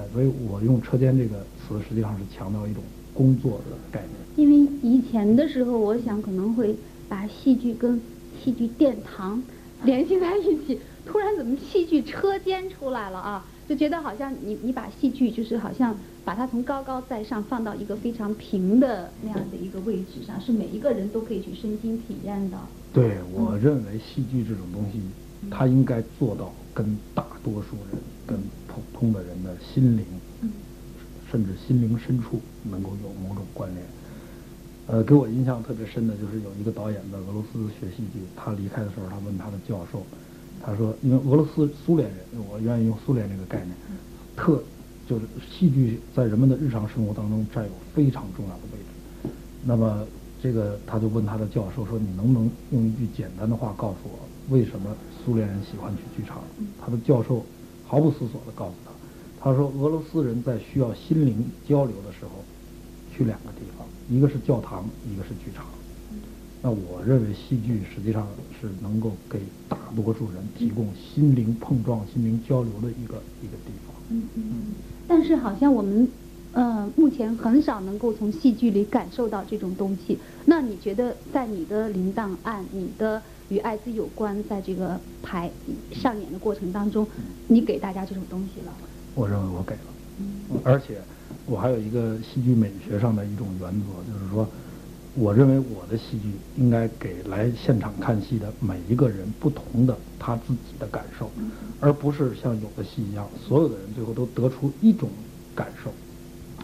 [0.00, 2.82] 呃，所以我用“车间”这个词，实际上是强调一种
[3.12, 4.10] 工作的概念。
[4.36, 6.74] 因为以前的时候，我想可能会
[7.06, 8.00] 把戏剧跟
[8.42, 9.42] 戏剧殿堂。
[9.84, 13.44] 联系在一起，突然怎么戏剧车间出来了啊？
[13.66, 22.58] 就觉得好像你你把戏剧就是好像把它从高高在上放到一个非常平的那样的一个位置上，是每一个人都可以去身心体验的。
[22.92, 25.00] 对，我认为戏剧这种东西，
[25.50, 26.84] 它应该做到跟
[27.14, 28.38] 大多数人、跟
[28.70, 30.04] 普通的人的心灵，
[31.30, 33.84] 甚至心灵深处能够有某种关联。
[34.86, 40.02] 呃，给我印象特别深的就是有一个导演在俄罗斯学戏剧，他离开的时候，他问他的教授，
[40.64, 43.76] 他说，因为俄罗斯苏联人，我愿意用苏联这个概念，
[44.36, 44.62] 特
[45.08, 49.30] 就是戏剧在人们的日常生活当中占有非常重要的位置。
[49.64, 50.04] 那么
[50.42, 54.18] 这个他就问他的教授说，你能不能用一句简单的话告诉我，
[54.54, 56.42] 为什么苏联人喜欢去剧场？
[56.80, 57.44] 他的教授
[57.90, 58.92] 毫不思索地告诉他，
[59.42, 62.30] 他说俄罗斯人在需要心灵交流的时候，
[63.12, 63.84] 去两个地方。
[64.08, 65.64] 一个是教堂，一个是剧场。
[66.62, 68.28] 那我认为戏剧实际上
[68.60, 73.96] 是能够给大多数人提供心灵碰撞、心灵交流的一个一个地方。
[74.10, 74.42] 嗯嗯。
[75.08, 76.06] 但是好像我们，
[76.52, 80.16] 呃，目前很少能够从戏剧里感受到这种东西。
[80.44, 83.20] 那你觉得，在你的《铃铛案》、你的
[83.50, 85.50] 与艾滋有关，在这个排
[85.92, 87.06] 上演的过程当中，
[87.46, 88.72] 你给大家这种东西了？
[89.14, 90.98] 我认为我给了，而且。
[91.46, 94.46] 我还有一个戏剧美学上的一种原则，就是说，
[95.14, 101.28] 我认为我的戏剧应该给来现场看戏的每一个人不同的他自己的感受，
[101.80, 105.08] 而不是像有的戏一样，所有的人最后都得出一种
[105.54, 105.90] 感受。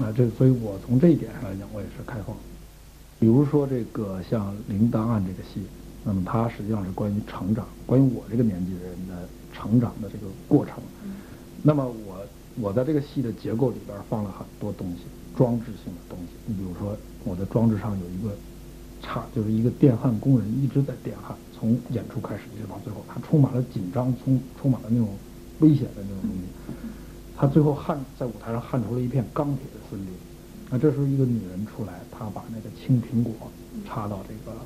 [0.04, 2.36] 啊，这所以我从这一点上来讲，我也是开放。
[3.18, 5.66] 比如说这个像《铃铛案》这个戏，
[6.08, 10.76] 那么它实际上是关于成长，关于我这个年纪的人的成长的这个过程。
[11.64, 12.24] 那么我
[12.60, 15.02] 我在这个戏的结构里边放了很多东西，
[15.36, 16.34] 装置性的东西。
[16.46, 18.36] 你比如说，我的装置上有一个
[19.02, 25.08] 插，就是一个电焊工人一直在电焊，从演出开始一直到最后，他充满了紧张，充充满了那种
[25.58, 26.46] 危险的那种东西。
[27.36, 30.08] 他最后焊在舞台上焊出了一片钢铁的森林。
[30.70, 33.32] 那这时候一个女人出来，她把那个青苹果
[33.84, 34.56] 插到这个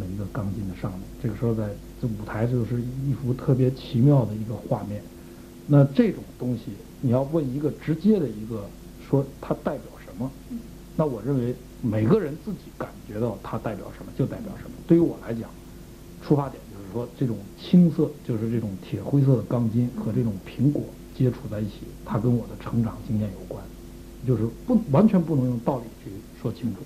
[0.00, 1.00] 每一个钢筋的上面。
[1.22, 1.68] 这个时候在
[2.00, 5.02] 这舞台就是一幅特别奇妙的一个画面。
[5.66, 8.64] 那这种东西，你要问一个直接的一个
[9.06, 10.30] 说它代表什么？
[10.96, 14.70] 那我认为每个人自己感觉到它代表什么就代表什么。
[14.88, 15.50] 对于我来讲，
[16.22, 20.82] 出发点就是说这种青色，就是这种铁灰色的钢筋和这种苹果。
[21.12, 23.62] 接触在一起，它跟我的成长经验有关，
[24.26, 26.10] 就是不完全不能用道理去
[26.40, 26.80] 说清楚。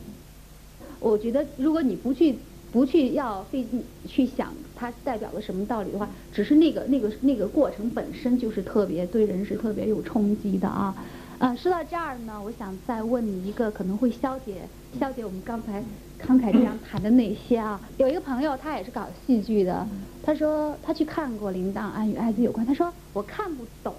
[0.98, 2.34] 我觉得，如果你不去
[2.74, 10.92] 不去要费劲去想它代表了什么道理的话，只是那个那个那个过程本身就是特别对人是特别有冲击的啊。
[11.38, 15.80] 呃，说到这儿呢，我想再问你一个可能会消解消解我们刚才
[16.20, 17.80] 慷慨这样谈的那些啊。
[17.96, 19.86] 有一个朋友，他也是搞戏剧的，
[20.24, 23.94] 他说他去看过《铃铛案与艾滋有关》，他说我看不懂，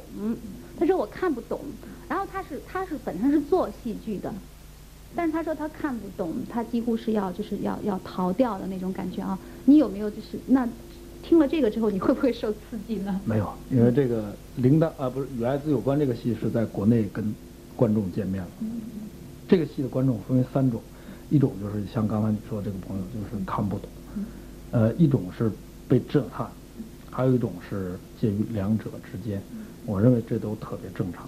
[0.78, 1.62] 他说我看不懂。
[2.10, 4.34] 然后他是他是本身是做戏剧的，
[5.16, 9.38] 但是他说他看不懂，他几乎是要就是要要逃掉的那种感觉啊。
[9.66, 10.68] 你有没有就是那？
[11.28, 13.20] 听了这个之后，你会不会受刺激呢？
[13.26, 15.98] 没有，因为这个铃铛啊，不是与艾滋有关。
[15.98, 17.34] 这个戏是在国内跟
[17.76, 18.50] 观众见面了。
[19.48, 20.80] 这个戏的观众分为三种，
[21.32, 23.90] 一种就是像刚才你说的这个朋友，就是看不懂；
[24.70, 25.52] 呃，一种是
[25.88, 26.48] 被震撼，
[27.10, 29.42] 还有一种是介于两者之间。
[29.88, 31.28] 我认为这都特别正常。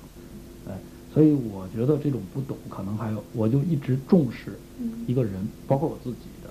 [1.10, 4.54] 哎，所以我觉得这种不懂，可能还有，我就一直重视
[5.08, 5.34] 一个人，
[5.68, 6.50] 包括我自己的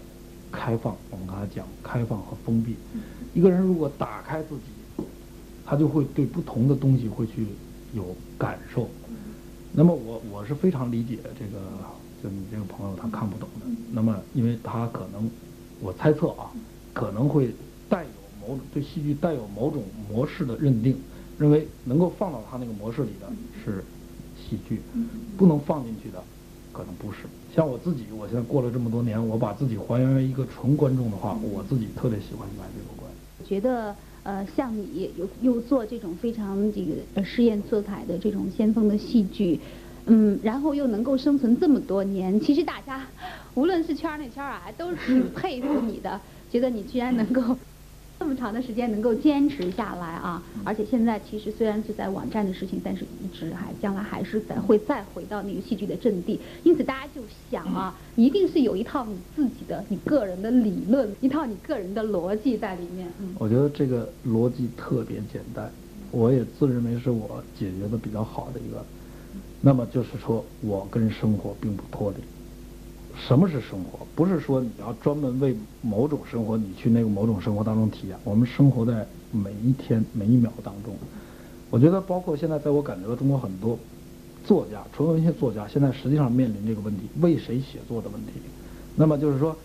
[0.51, 0.97] 开放。
[1.11, 2.75] 我们刚才讲开放和封闭。
[3.35, 5.05] 一个人如果打开自己，
[5.65, 7.47] 他就会对不同的东西会去
[7.95, 8.89] 有感受。
[9.73, 11.61] 那么我我是非常理解这个，
[12.23, 13.67] 就你这个朋友他看不懂的。
[13.93, 15.31] 那么因为他可能，
[15.81, 16.51] 我猜测啊，
[16.93, 17.51] 可能会
[17.89, 20.97] 带有某种对戏剧带有某种模式的认定，
[21.39, 23.31] 认为能够放到他那个模式里的
[23.63, 23.85] 是
[24.49, 24.81] 戏剧，
[25.37, 26.23] 不能放进去的
[26.73, 27.19] 可能不是。
[27.55, 33.11] 像我自己，我现在过了这么多年，我把自己还原为一个纯观众的话，我自己特别喜欢《白这个关。
[33.45, 39.59] 觉得呃，像你又又做这种非常这个试验色彩的这种先锋的戏剧，
[40.07, 43.07] 嗯，然后又能够生存这么多年，其实大家
[43.55, 47.57] 无论是圈儿内圈外都是挺 佩服你的，觉得你居然能够。
[48.19, 50.43] 这么长的时间能够坚持下来啊！
[50.65, 56.41] 而且现在其实虽然是在网站的事情，但是一直还将来还是在会再回到那个戏剧的阵地。
[56.65, 63.07] 因此大家就想啊，一定是有一套你自己的、你个人的理论，一套你个人的逻辑在里面。
[63.39, 65.71] 我觉得这个逻辑特别简单，
[66.11, 68.85] 我也自认为是我解决的比较好的一个。
[69.61, 72.17] 那么就是说我跟生活并不脱离。
[73.17, 74.07] 什么是生活？
[74.15, 78.17] 不是说你要专门为某种生活，你去那个某种生活当中体验。
[78.25, 80.95] 我们生活在每一天每一秒当中。
[81.71, 83.77] 我觉得，包括现在，在我感觉到中国很多
[84.45, 88.33] 作家，纯文学作家，现在实际上面临这个问题：为谁写作的问题。
[88.95, 89.57] 那么就是说，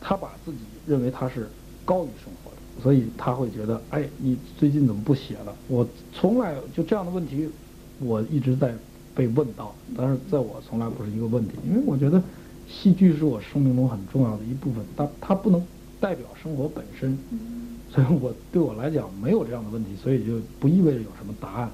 [0.00, 1.48] 他把自己认为他是
[1.84, 5.54] 高于生活的，所以他会觉得，哎，你最近怎么不写了？
[5.68, 7.48] 我从来就这样的问题，
[8.00, 8.74] 我一直在
[9.14, 12.22] 被问到，但是在我从来不是一个问题，因为我觉得。
[12.68, 15.64] 戏剧是我生命中很重要的一部分，但它不能
[15.98, 17.18] 代表生活本身，
[17.90, 21.70] 所以我对我来讲没有这样的问题，所以就不意味着有什么答案。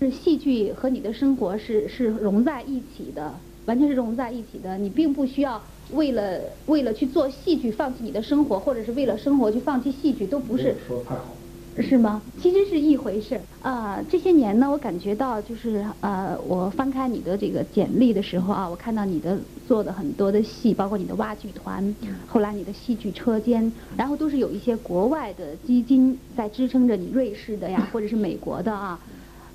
[0.00, 3.34] 是戏剧和你的生活是是融在一起的，
[3.66, 4.76] 完全是融在一起的。
[4.78, 10.74] 你并不需要为了为了去做戏剧放弃你的生活，或者是为了生活去放弃戏剧，都不是。
[10.88, 11.36] 说太好。
[11.82, 12.22] 是吗？
[12.38, 13.40] 其实是一回事。
[13.60, 21.94] 啊，这些年呢，我感觉到就是呃，我翻开你的这个简历的时候啊，我看到你的做的很多的戏，包括你的话剧团，
[22.26, 29.00] 后来你的戏剧车间，然后都是有一些国外的基金在支撑着你，瑞士的呀，或者是美国的啊。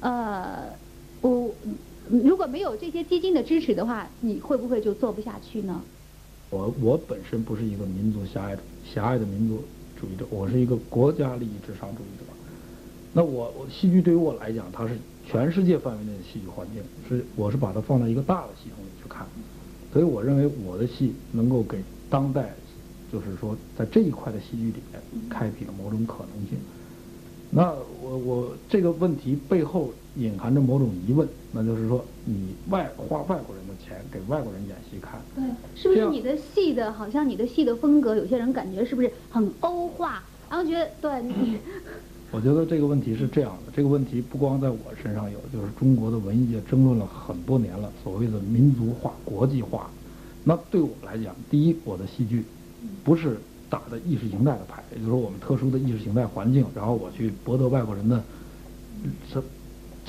[0.01, 0.73] 呃，
[1.21, 1.49] 我
[2.09, 5.81] 如果没有这些基金的支持的话，你会不会就做不下去呢？
[6.49, 9.61] 我我本身不是一个民族狭隘的狭隘的民族。
[9.99, 12.25] 主义者，我是一个国家利益至上主义者。
[13.11, 19.25] 那我，我戏剧对于我来讲，它是全世界范围内的戏剧环境，是我是把它放在一个大的系统里去看。
[19.91, 22.53] 所以我认为我的戏能够给当代，
[23.11, 26.57] 就是说在这一块的戏剧里面开辟了某种可能性。
[27.49, 35.43] 那我我这个问题背后隐含着某种疑问，那就是说，你外花外国人的钱给外国人演戏看，对，
[35.75, 41.57] 是不是你的戏的，好像你的戏的风格，有些人感觉是不是很欧化，然后觉得对你。
[42.31, 49.89] 我觉得这个问题是这样的，这个问题不光在我身上有，就是中国的文艺界争论了很多年了，所谓的民族化、国际化。
[50.43, 52.43] 那对我来讲，第一，我的戏剧
[53.03, 58.23] 不是打的意识形态的牌，也就是说我们特殊的意识形态环境，然后我去博得外国人的
[59.33, 59.43] 这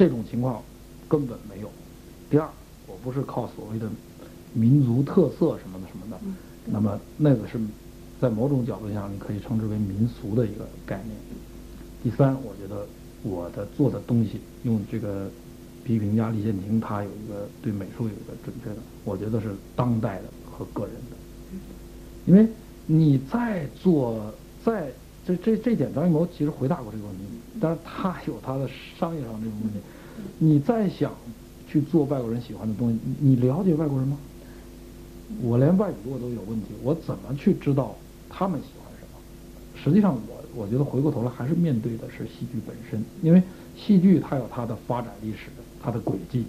[0.01, 0.63] 这种情况
[1.07, 1.71] 根本没有。
[2.31, 2.49] 第二，
[2.87, 3.87] 我不是靠所谓的
[4.55, 6.19] 民族特色什么的什么的，
[6.65, 7.61] 那么那个是
[8.19, 11.15] 在某种角度上你可以称之为民俗的一个概念。
[12.03, 12.87] 第三，我觉得
[13.23, 15.31] 我的做的东西，用这个
[15.85, 21.17] 批评家李建廷，他有一个对美术有一个准确的，我觉得是当代的和个人的。
[22.25, 22.49] 因为
[22.87, 24.33] 你在做，
[24.65, 24.91] 在
[25.27, 27.23] 这这这点，张艺谋其实回答过这个问题，
[27.61, 28.68] 但是他有他的
[28.99, 29.79] 商业上这种问题。
[30.38, 31.12] 你再想
[31.68, 34.16] 去做外国人喜欢的东西，你了解外国人吗？
[35.42, 37.94] 我连外语我都有问题，我怎么去知道
[38.29, 39.85] 他们喜欢什么？
[39.85, 40.40] 实际上我。
[40.53, 43.40] 我觉得回过头来还是面对的是戏剧本身，因为
[43.77, 45.46] 戏剧它有它的发展历史、
[45.81, 46.44] 它的轨迹。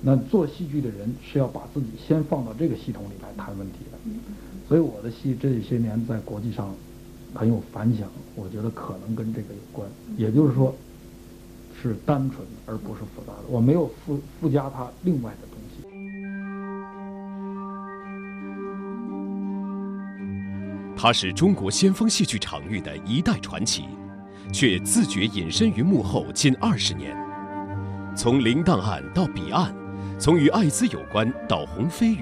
[0.00, 3.98] 那做戏剧的人是要把自己先放到这个系统里来谈问题的。
[4.66, 6.74] 所以我的戏这些年在国际上
[7.34, 9.88] 很有反响，我觉得可能跟这个有关。
[10.16, 10.74] 也就是说，
[11.82, 15.82] 是单纯而不是复杂的，我没有附附加它另外的东西。
[20.94, 23.86] 他是中国先锋戏剧场域的一代传奇，
[24.52, 27.16] 却自觉隐身于幕后近二十年。
[28.14, 29.72] 从《零档案》到《彼岸》，
[30.18, 32.20] 从与艾滋有关到《红飞鱼》，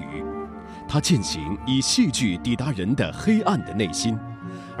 [0.87, 4.17] 他践行以戏剧抵达人的黑暗的内心，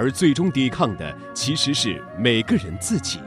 [0.01, 3.19] 而最终抵抗的其实是每个人自己。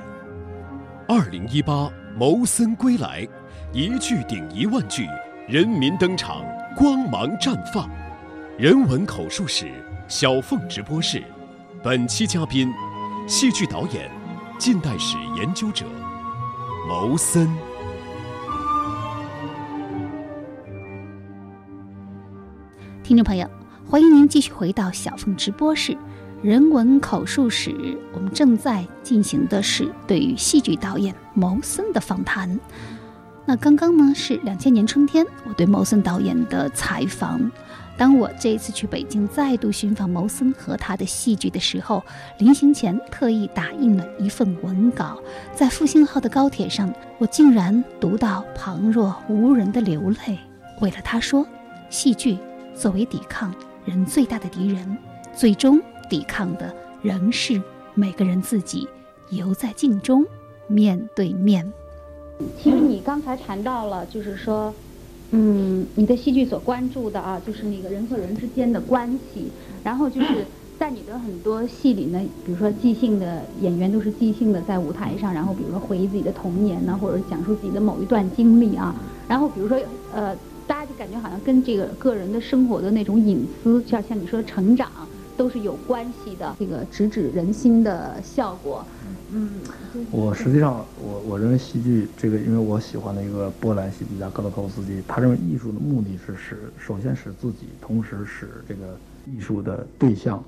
[1.07, 3.25] 二零一八谋森归来，
[3.73, 5.07] 一句顶一万句，
[5.47, 7.89] 人民登场，光芒绽放，
[8.59, 9.71] 人文口述史。
[10.09, 11.23] 小凤直播室，
[11.81, 12.69] 本期嘉宾，
[13.29, 14.11] 戏剧导演、
[14.59, 15.87] 近代史研究者
[16.89, 17.49] 牟森。
[23.05, 23.49] 听众朋友，
[23.89, 25.97] 欢迎您继续回到小凤直播室，
[26.45, 27.97] 人文口述史。
[28.13, 32.61] 我们正在进行的是对于戏剧导演牟森的访谈。
[33.47, 37.51] 那刚刚呢是两千年春天，我对牟森导演的采访。
[37.97, 42.05] 当我这一次去北京再度寻访牟森和他的戏剧的时候，
[42.39, 45.19] 临行前特意打印了一份文稿。
[45.55, 50.39] 在复兴号的高铁上，我竟然读到旁若无人的流泪。
[50.83, 51.47] 为了他说，
[51.89, 52.37] 戏剧
[52.75, 53.51] 作为抵抗
[53.87, 54.99] 人最大的敌人，
[55.35, 55.81] 最终
[56.15, 56.73] 抵抗的
[57.03, 57.61] 仍是
[57.93, 58.87] 每个人自己，
[59.31, 60.25] 犹在镜中
[60.69, 61.73] 面对面。
[62.57, 64.73] 其实你刚才谈到了，就是说。
[65.33, 69.51] 嗯，你的戏剧所关注的啊，就是那个人和人之间的关系。
[69.83, 70.47] 然后就是
[70.79, 78.95] 在你的很多戏里呢，比如说即兴的演员都是即兴的在舞台上，然后比如说回忆自己的童年呢，或者讲述自己的某一段经历啊。
[79.27, 79.77] 然后比如说
[80.15, 80.37] 呃，
[80.69, 84.89] 大家就感觉好像跟这个个人的生活的那种隐私，像像你说的成长，
[85.37, 86.57] 都是有关系的。
[86.59, 88.85] 这个直指人心的效果。
[89.33, 89.51] 嗯，
[90.11, 100.43] 我实际上，我我认为戏剧这个，因为我喜欢的一个波兰戏剧家格罗托夫斯基，他认为艺术的目的是使，首先使自己，同时使这个艺术的对象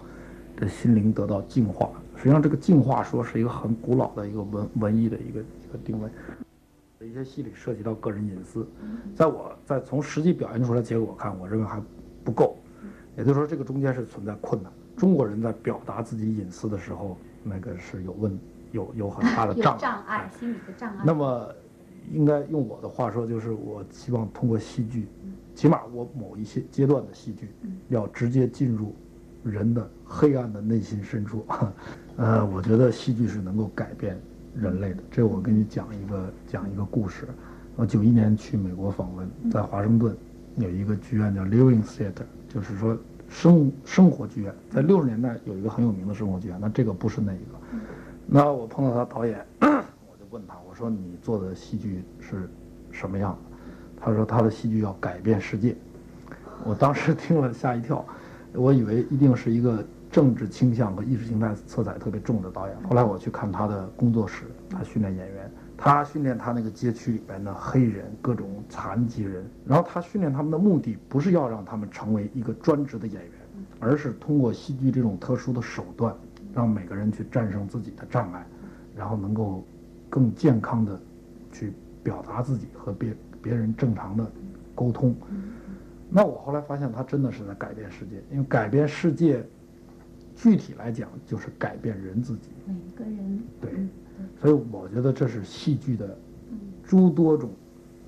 [0.56, 1.90] 的心灵得到净化。
[2.16, 6.08] 实际上，这个净化说是一个很古老的一个文文艺的一个一个定位。
[7.04, 8.66] 一些戏里涉及到个人隐私，
[9.14, 11.80] 在我在从实际表现出来结果看，我认为还
[12.24, 12.56] 不够。
[13.16, 14.70] 也就是说，这个中间是存在困难。
[14.96, 18.38] 中国人在表达自己隐私的时候，那个是有问。
[18.72, 21.02] 有有很大的障碍，心理的障碍。
[21.02, 21.48] 那么，
[22.12, 25.06] 应该用我的话说，就是我希望通过戏剧，
[25.54, 27.48] 起码我某一些阶段的戏剧，
[27.88, 28.94] 要直接进入
[29.44, 31.46] 人的黑暗的内心深处。
[32.18, 34.20] 呃，我觉得戏剧是能够改变
[34.54, 35.02] 人类的。
[35.10, 37.26] 这我跟你讲一个讲一个故事。
[37.76, 40.14] 我九一年去美国访问，在华盛顿
[40.56, 42.26] 有一个剧院叫 Living Theater，
[42.56, 42.96] 就是说
[43.28, 44.54] 生生活剧院。
[44.70, 47.52] 在六十年代有一个很有名的生活剧院，那这个不是那一个。
[48.26, 52.48] 那我碰到他导演， 我就问他，我说你做的戏剧是
[52.90, 53.56] 什么样的？
[54.00, 55.76] 他说他的戏剧要改变世界。
[56.64, 58.02] 我当时 听了吓一跳，
[58.54, 62.76] 我以为一定是一个政治倾向和意识形态色彩特别重的导演。
[62.88, 73.32] 后来我去看他的工作室，他训练演员，他训练他那个街区里边的黑人、各种残疾人，然后他训练他们的目的不是要让他们成为一个专职的演员，
[73.78, 76.14] 而是通过戏剧这种特殊的手段，
[76.54, 78.46] 让每个人去战胜自己的障碍，
[78.96, 79.64] 然后能够
[80.08, 80.98] 更健康的
[81.52, 81.72] 去
[82.02, 84.30] 表达自己和别别人正常的
[84.74, 85.14] 沟通。
[86.08, 89.44] 那我后来发现，他真的是在改变世界，因为改变世界，
[90.36, 92.48] 具体来讲就是改变人自己。
[92.64, 93.42] 每个人。
[93.60, 93.70] 对，
[94.40, 96.16] 所以我觉得这是戏剧的
[96.84, 97.50] 诸多种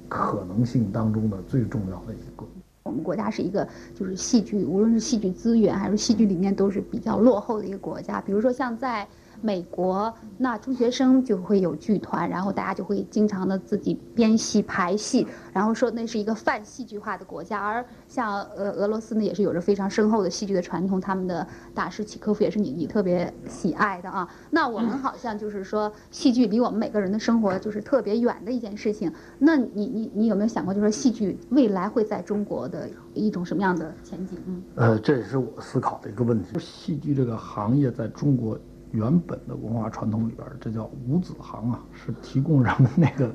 [0.08, 2.46] 可能性当中的最重要的一个。
[2.84, 8.20] 我们国家是一个就是戏剧，无论是戏剧资源还是戏剧理念，都是比较落后的一个国家。
[8.20, 9.06] 比如说像在
[9.40, 17.60] 美国，那中学生就会有剧团，然后大家就会经常的自己编戏排戏，然后说那是一个泛戏剧化的国家。
[17.60, 24.28] 而像呃俄罗斯呢，也是有着非常深厚的戏剧的传统，他们的大师契科夫也是你你特别喜爱的啊。
[24.50, 29.12] 那我们好像就是说戏剧离我们每个人的生活就是特别远的一件事情。
[29.38, 34.38] 那你你你有没有想过，就是说戏剧未来会在中国的一种什么样的前景？
[34.46, 36.58] 嗯，呃，这也是我思考的一个问题。
[36.58, 38.58] 戏剧这个行业在中国
[38.92, 43.30] 原本的文化传统里边儿，这叫五子行啊，是提供人们那个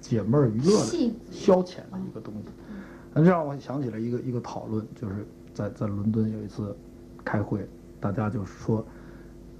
[0.00, 2.50] 解闷儿娱乐的消遣的一个东西。
[3.14, 6.76] 那这让我想起了一个一个讨论，就是在在伦敦有一次
[7.24, 7.66] 开会，
[7.98, 8.84] 大家就说，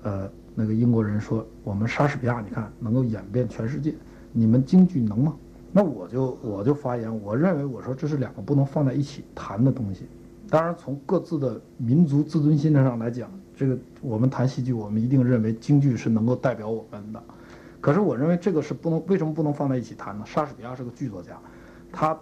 [0.02, 3.94] 呃，那个英国人说，我们莎士比亚你看能够演遍全世界，
[4.32, 5.34] 你们京剧能吗？
[5.72, 10.06] 那我就我就发言，我认为我说这是两个不能放在一起谈的东西。
[10.50, 17.20] 当然，从各自的民族自尊心上来讲，这个我们谈戏剧，我们一定认为京剧是能够代表我们的。
[17.80, 20.22] 可是我认为这个是不能，为什么不能放在一起谈呢？
[20.24, 21.36] 莎士比亚是个剧作家，
[21.90, 22.16] 他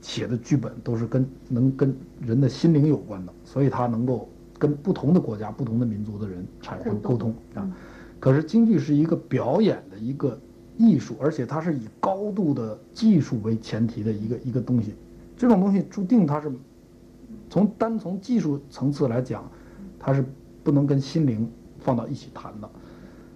[0.00, 7.70] 写的剧本都是跟能跟人的心灵有关的，所以他能够跟不同的国家、不同的民族的人产生沟通啊。
[8.18, 10.36] 可是京剧是一个表演的一个
[10.76, 14.94] 艺术，而且它是以高度的技术为前提的一个一个东西，
[15.36, 16.50] 这种东西注定它是
[17.48, 19.48] 从单从技术层次来讲，
[19.98, 20.24] 它是
[20.66, 21.48] 不能跟心灵
[21.78, 22.68] 放到一起谈的。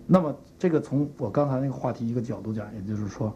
[0.05, 3.33] 那么，这个从我刚才那个话题一个角度讲，也就是说，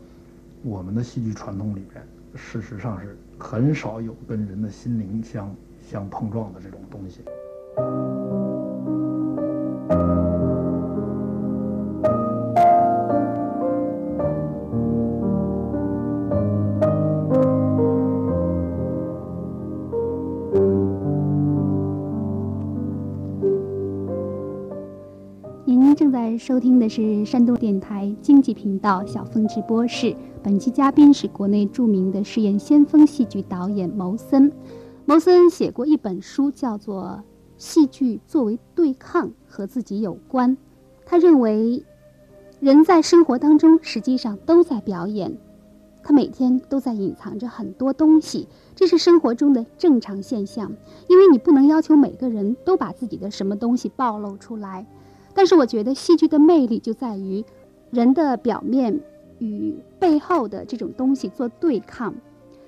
[0.65, 5.55] 我们的戏剧传统里面，事实上是很少有跟人的心灵相
[5.89, 7.21] 相碰撞的这种东西。
[26.85, 34.53] 的是山东电台经济频道小峰直播室，本期嘉宾是国内著名的试验先锋戏剧导演牟森。
[35.07, 37.23] 牟森写过一本书，叫做
[37.57, 40.57] 《戏剧作为对抗和自己有关》。
[41.07, 41.83] 他认为，
[42.61, 45.39] 人在生活当中实际上都在表演，
[46.03, 50.71] 他每天都在隐藏着很多东西，这是生活中的正常现象。
[51.09, 54.85] 因为你不能要求每个人都把自己的什么东西暴露出来。
[55.35, 57.45] 但是我觉得戏剧的魅力就在于，
[57.91, 59.01] 人的表面
[59.39, 62.15] 与背后的这种东西做对抗，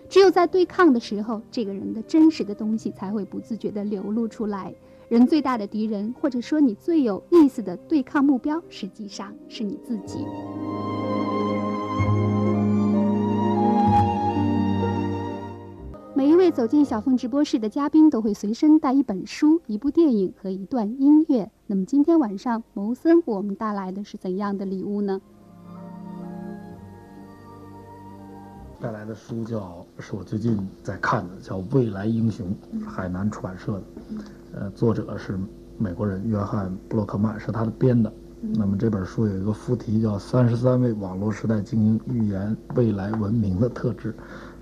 [0.09, 4.75] 只有在对抗的时候，这个人的真实的东西才会不自觉地流露出来。
[5.09, 10.19] 人最大的敌人，或者说你最有意思的对抗目标，实际上是你自己。
[16.17, 21.51] 每一位走进小凤直播室的嘉宾都会随身带一本书、一部电影和一段音乐。
[21.67, 25.21] 那么今天晚上，牟森为我们带来的是怎样的礼物呢？
[28.81, 32.47] 带来的书叫是我最近在看的，叫《未来英雄》，
[32.87, 33.83] 海南出版社的，
[34.55, 35.39] 呃，作者是
[35.77, 38.11] 美国人约翰·布洛克曼，是他的编的。
[38.41, 44.13] 那么这本书有一个副题叫《三十三位网络时代精英预言未来文明的特质》。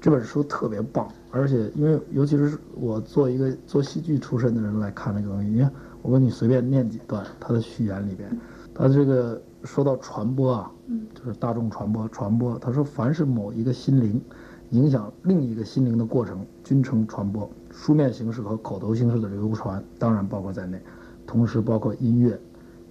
[0.00, 5.68] 这本书特别棒，而且因为尤其是我做一个做戏剧出身的人来看这个东西，你看
[6.00, 8.30] 我给你随便念几段他的序言里边，
[8.72, 10.70] 他这个说到传播啊，
[11.12, 14.22] 就是大众传播传播，他说凡是某一个心灵
[14.70, 17.50] 影响另一个心灵的过程，均称传播。
[17.72, 20.80] 书面形式和口头形式的流传当然包括在内，
[21.26, 22.38] 同时包括音乐、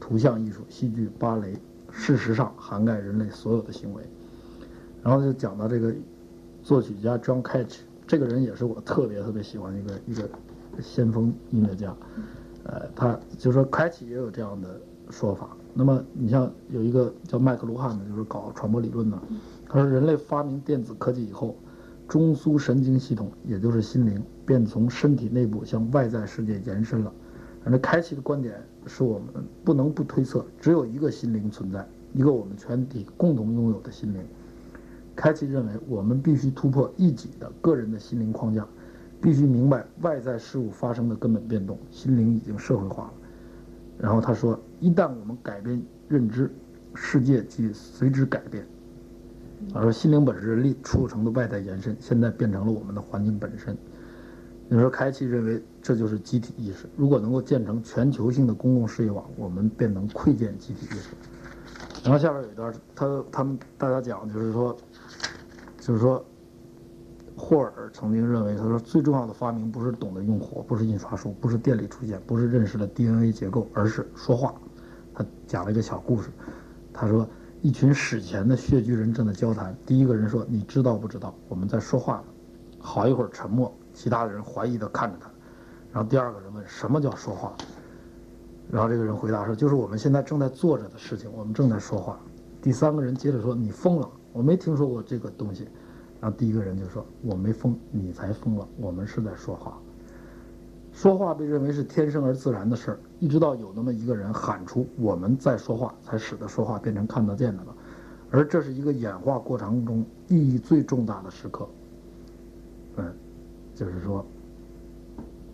[0.02, 1.58] 图像艺术、戏剧、芭蕾，
[1.90, 4.04] 事实上涵盖人类所有的行为。
[5.02, 5.96] 然后就讲到这个。
[6.66, 10.30] 作曲家 John Cage 这个人也是我特别特别喜欢的一个一个
[10.82, 11.96] 先锋音乐家，
[12.64, 14.80] 呃，他就是说开启也有这样的
[15.10, 15.56] 说法。
[15.74, 19.18] 那么你像有一个叫麦克卢汉的，就是搞传播理论的，
[19.68, 21.56] 他说人类发明电子科技以后，
[22.08, 27.12] 中枢神经系统也就是心灵，便从身体内部向外在世界延伸了。
[27.64, 34.22] 反正开启的观点是我们不能不推测，只有一个心灵存在，一个我们全体共同拥有的心灵。
[35.16, 38.68] 开启认为，我们必须突破一己的个人的心灵框架，
[39.22, 43.14] 必须明白外在事物发生的根本变动，心灵已经社会化了。
[44.00, 46.52] 然后他说，一旦我们改变认知，
[46.96, 48.66] 世界即随之改变。
[49.74, 53.78] 他说，心灵本质力促成的外在延伸，现在变成了我们的环境本身。
[54.68, 56.88] 你说，开启认为这就是集体意识。
[56.98, 61.10] 如果能够建成全球性的公共事业网，我们便能窥见集体意识。
[62.04, 64.76] 然后下边有一段，他他们大家讲，就是说，
[65.86, 66.24] 就是说，
[67.36, 74.56] 霍尔曾经认为，他说最重要的发明不是懂得用火，不是印刷术，不是电力出现，不是认识了 DNA 结构，而是说话。
[75.14, 76.30] 他讲了一个小故事，
[76.94, 77.28] 他说，
[77.62, 82.24] 一群史前的穴居人正在交谈，第一个人说：“你知道不知道我们在说话？”
[82.80, 85.30] 好一会儿沉默，其他的人怀疑地看着他。
[85.92, 87.54] 然后第二个人问：“什么叫说话？”
[88.72, 92.18] 然后这个人回答说：“就是我们现在正在做着的事情，我们正在说话。”
[92.64, 95.68] 第三个人接着说：“你疯了，我没听说过这个东西。”
[96.20, 99.78] 然后第一个人就说：“我没疯，你才疯了，我们是在说话。”
[100.94, 107.76] 说话被认为是天生而自然的事儿，一直到有那么一个人喊出“我们在说话”，才使得说话变成看得见的了。
[108.30, 111.68] 而这是一个演化过程中意义最重大的时刻。
[112.98, 113.12] 嗯，
[113.76, 114.26] 就是说，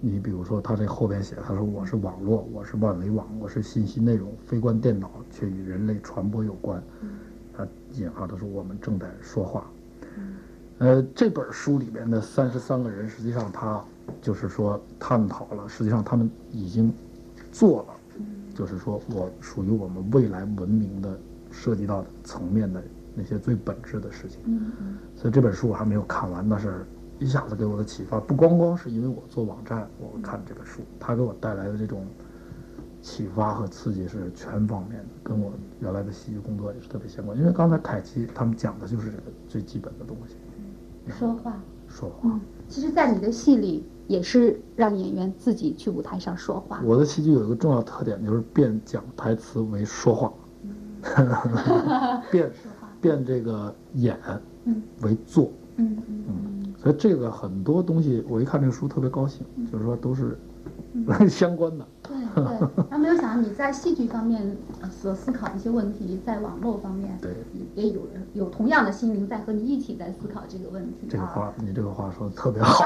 [0.02, 6.84] 你比如说他这后边写，他说我是网络，我是万维网，我是信息内容，非关电脑，却与人类传播有关。
[7.60, 9.70] 他引号他说我们正在说话。
[10.78, 13.84] 呃，这本书里面的三十三个人，实际上他
[14.22, 16.93] 就是说探讨了，实际上他们已经
[17.51, 18.24] 做了，
[18.55, 21.20] 就是说我属于我们未来文明的
[21.51, 22.82] 涉及到的层面的
[23.14, 24.39] 那些最本质的事情。
[25.18, 26.86] 所以这本书我还没有看完，但是
[27.20, 32.05] 一下子给我的启发，不光光是因为我做网站，我看这本书，它给我带来的这种
[33.02, 37.38] 启发和刺激是全方面的，跟我原来的戏剧工作也是特别相关。
[37.38, 40.36] 因为刚才凯奇他们讲的就是这个最基本的东西，
[41.18, 41.54] 说话。
[41.91, 42.18] 说话。
[42.26, 46.82] 嗯，其实，在你的戏里也是让演员自己去舞台上说话。
[46.86, 50.32] 我的戏剧有一个重要特点，就是变讲台词为说话，
[52.30, 52.52] 变
[53.02, 54.20] 变这个演
[55.02, 55.52] 为做。
[55.78, 60.38] 嗯嗯，所以这个很多东西，我一看这个书特别高兴，就是说都是
[61.30, 61.88] 相关的。
[62.04, 64.56] 对对，他没有想到你在戏剧方面
[64.90, 67.32] 所思考的一些问题，在网络方面对
[67.76, 71.08] 也有人有同样的心灵在和你一起在思考这个问题。
[71.10, 72.84] 这个话，你这个话说的特别好。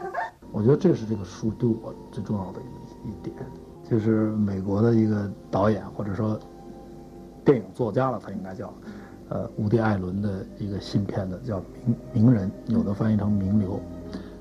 [0.52, 2.60] 我觉得这是这个书对我最重要的
[3.04, 3.34] 一一点，
[3.90, 6.38] 就是美国的一个导演或者说
[7.44, 8.72] 电影作家了，他应该叫，
[9.28, 13.74] 呃，伍迪·艾伦的一个新片子叫《名名人》，有的翻译成《名流》，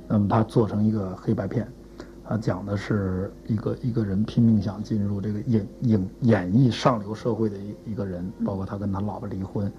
[0.08, 1.68] 那么他做成一个黑白片。
[2.28, 9.72] 他讲的是一个一个人拼命想进入这个影影演绎上流社会的一一个人，包括他跟他老婆离婚，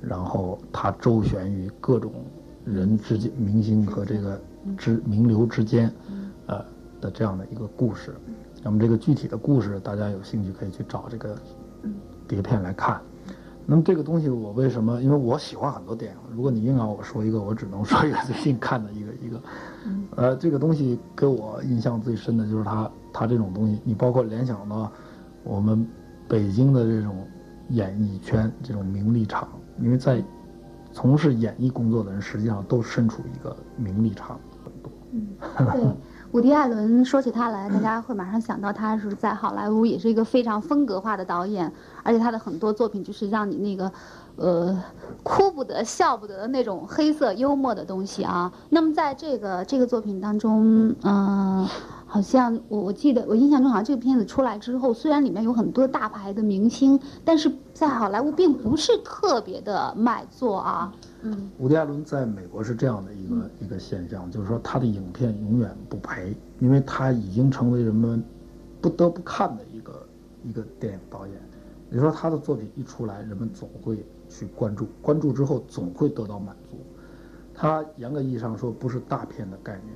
[0.00, 2.12] 然后他周旋于各种
[2.64, 4.40] 人之间、明星和这个
[4.78, 5.92] 之名流之间，
[6.46, 6.64] 呃
[7.00, 8.14] 的这样的一个故事。
[8.62, 11.36] 那么这个具体的故事，大家有兴趣可以去找这个
[12.28, 13.00] 碟片来看。
[13.66, 15.02] 那么这个东西我为什么？
[15.02, 16.18] 因为我喜欢很多电影。
[16.32, 19.40] 如果你硬要我说一个，我只能说一个最近看的一个一个。
[20.20, 24.92] 呃，这个东西给我印象最深的就是它，它这种东西，你包括联想到
[25.42, 25.88] 我们
[26.28, 27.26] 北京的这种
[27.70, 29.48] 演艺圈这种名利场，
[29.80, 30.22] 因为在
[30.92, 34.92] 从事演艺工作的人，实际上都身处一个名利场很多。
[35.12, 35.26] 嗯，
[35.72, 35.96] 对。
[36.32, 41.72] 伍迪·艾伦说起他来，大家会马上想到他是在好莱坞也是一个非常风格化的导演，
[42.04, 43.90] 而且他的很多作品就是让你那个，
[44.36, 44.82] 呃，
[45.22, 48.52] 哭不得、笑不得的那种黑色幽默的东西啊。
[48.70, 51.66] 那么在这个这个作品当中，嗯，
[52.06, 60.92] 好像我我记得我印象中好像这个片子出来之后，虽然里面有很多大牌的明星，但是在好莱坞并不是特别的卖座啊。
[61.22, 68.24] 嗯，伍迪·艾伦在美国是这样的一个一个现象，就是说他的影片永远不赔，因为他已经成为人们
[68.80, 69.92] 不得不看的一个
[70.42, 71.36] 一个电影导演。
[71.90, 76.78] 你说他的作品一出来，人们总会去关注，关注之后总会得到满足。
[77.52, 79.94] 他严格意义上说不是大片的概念，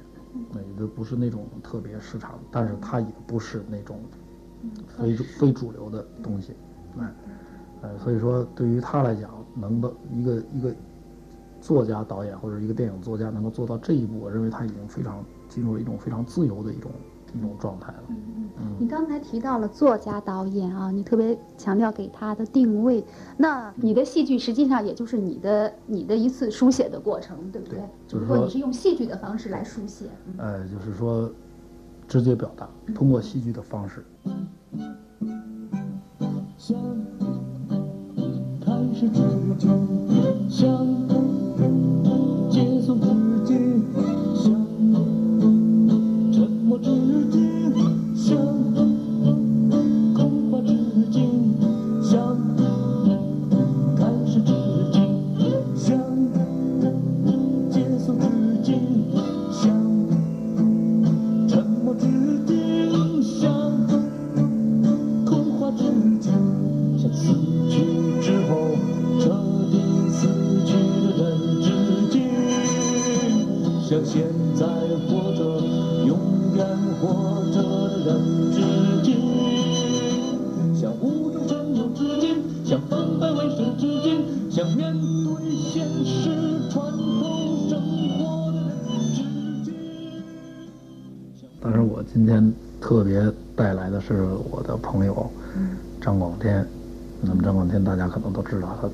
[0.52, 4.00] 那也就不是那种特别市场，但是他也不是那种
[4.98, 6.52] 非主非主流的东西，
[6.98, 7.14] 哎，
[7.80, 10.74] 呃，所以说对于他来讲，能的一个一个。
[11.60, 16.90] 作家、导演或者一个电影作家能够做到这一步，我认为他已经非常进入了一种非常自由的一种
[17.36, 18.02] 一种状态了。
[18.08, 18.16] 嗯
[18.58, 18.76] 嗯。
[18.78, 23.04] 你刚才提到了作家、导演啊，你特别强调给他的定位。
[23.36, 27.78] 那你的戏剧实际上也就是你的你的一次书写的过程，对不对？
[28.06, 30.06] 就是说你是用戏剧的方式来书写。
[30.38, 31.30] 呃，就是说，
[32.06, 34.04] 直接表达，通过戏剧的方式。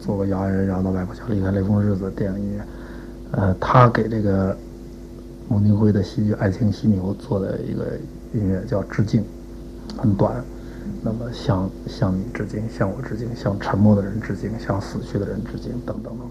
[0.01, 2.65] 做过《遥远遥到外婆桥》《离开雷锋日子》电影音乐。
[3.33, 4.57] 呃，他给这个
[5.49, 7.99] 孟京辉的戏剧《爱情犀牛》做的一个
[8.33, 9.23] 音乐叫《致敬》，
[9.97, 10.43] 很短。
[11.03, 16.27] 那么向向你致敬，向我致敬，向沉默的人致敬，向死去的人致敬，等等等。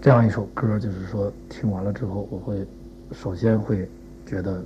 [0.00, 2.66] 这样一首歌，就是说听完了之后，我会
[3.12, 3.88] 首先会
[4.24, 4.62] 觉得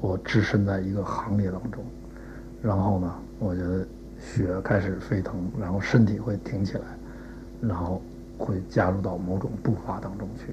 [0.00, 1.84] 我置身在一个行列当中，
[2.62, 3.86] 然后呢，我觉得
[4.20, 6.82] 血开始沸腾，然后身体会挺起来，
[7.60, 8.00] 然后
[8.38, 10.52] 会加入到某种步伐当中去。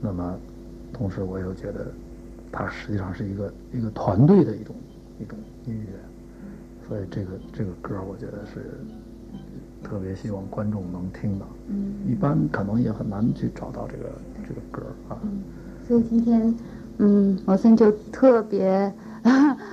[0.00, 0.38] 那么，
[0.92, 1.86] 同时我又觉得，
[2.50, 4.74] 它实际上是一个一个团队的一种
[5.20, 8.80] 一种音乐，所以这个这个歌，我觉得是
[9.82, 11.46] 特别希望观众能听到。
[11.68, 14.10] 嗯一般可能也很难去找到这个
[14.46, 15.16] 这个歌啊。
[15.86, 16.54] 所以今天，
[16.98, 18.92] 嗯，我森就特别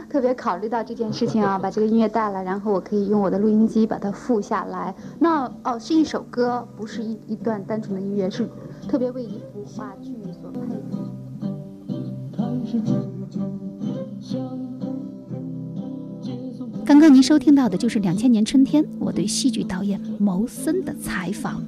[0.10, 4.94] 特别考虑到这件事情啊，把这个音乐带来，然后我可以用我的录音机把它附下来。
[5.20, 8.50] 那哦，是一首歌，不是一一段单纯的音乐，是
[8.88, 10.60] 特别为一幅话剧所配。
[16.86, 21.64] 刚刚您收听到的就是两千年春天我对戏剧导演牟森的采访。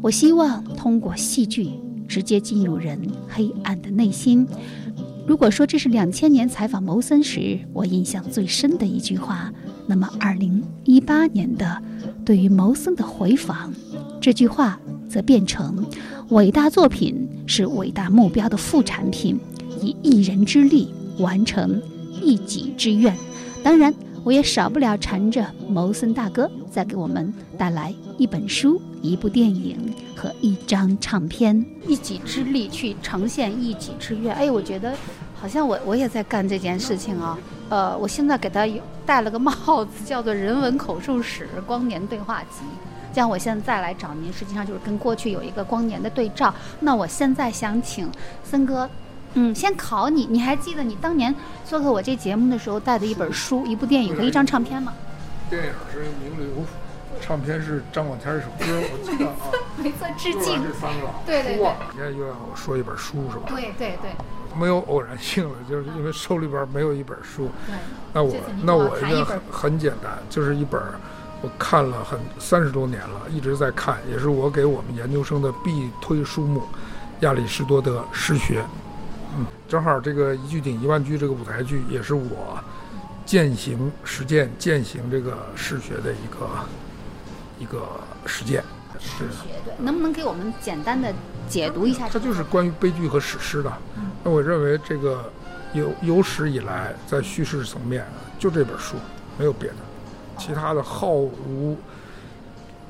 [0.00, 1.68] 我希望通过戏剧
[2.08, 4.48] 直接进入人黑暗的内心。
[5.28, 9.52] 如果说这是两千年采访牟森时我印象最深的一句话，
[9.86, 11.82] 那么二零一八年的
[12.24, 13.70] 对于牟森的回访，
[14.22, 15.84] 这句话则变成：
[16.30, 19.38] 伟大作品是伟大目标的副产品，
[19.82, 21.78] 以一人之力完成
[22.22, 23.14] 一己之愿。
[23.62, 23.92] 当然，
[24.24, 34.32] 我也少不了缠着牟森大哥，再给我们带来一本书、一部电影和一张唱片，一己之力去呈现一己之愿。
[34.32, 34.94] 哎，我觉得
[35.34, 37.36] 好像我我也在干这件事情啊。
[37.68, 38.64] 呃，我现在给他
[39.04, 42.60] 戴了个帽子，叫做《人文口述史光年对话集》。
[43.12, 46.54] 这样，我现在再来找您，实际上就是跟过去有一个光年的对照。
[46.78, 48.08] 那我现在想请
[48.44, 48.88] 森哥，
[49.34, 54.94] 嗯，先考你，你还记得你当年做客我这节目的时候带的一本书、一部电影和一张唱片吗？
[55.48, 56.64] 电影是名流，
[57.20, 59.34] 唱片是张广天一首歌，我记得啊。
[59.76, 63.44] 没错，致敬这三个，对对你看又让我说一本书是吧？
[63.48, 64.10] 对对对
[64.58, 67.48] 没有偶然性了，就是因为手里边没有一本书。
[67.66, 67.76] 对。
[68.12, 70.80] 那我那我我一个很很简单，就是一本
[71.40, 76.62] 我看了很三十多年了，一直在看，也是我给我们研究生的必推书目，
[77.20, 78.64] 亚里士多德诗学。
[79.36, 82.58] 嗯，正好这个一句顶一万句这个舞台剧也是我
[83.28, 86.48] 践行实践践行这个诗学的一个
[87.58, 87.86] 一个
[88.24, 88.64] 实践。
[88.98, 89.24] 是。
[89.66, 91.12] 对，能不能给我们简单的
[91.46, 93.70] 解读一下这就是关于悲剧和史诗的。
[94.24, 95.30] 那我认为这个
[95.74, 98.06] 有有史以来在叙事层面
[98.38, 98.96] 就这本书，
[99.38, 99.76] 没有别的，
[100.38, 101.76] 其他的浩如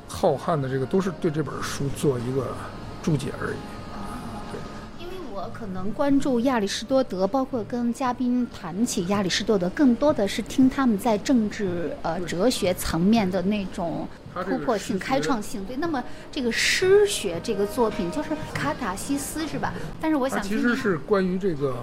[0.06, 2.46] 浩瀚的这个都是对这本书做一个
[3.02, 3.56] 注解而已。
[5.58, 14.06] 可能关注亚里士多德，包括跟嘉宾谈起亚里士多德，更多的是听他们在政治呃哲学层面的那种
[14.44, 15.64] 突破性、开创性。
[15.64, 16.00] 对，那么
[16.30, 19.74] 这个诗学这个作品就是卡塔西斯是吧？
[20.00, 21.74] 但是我想其实是关于这个，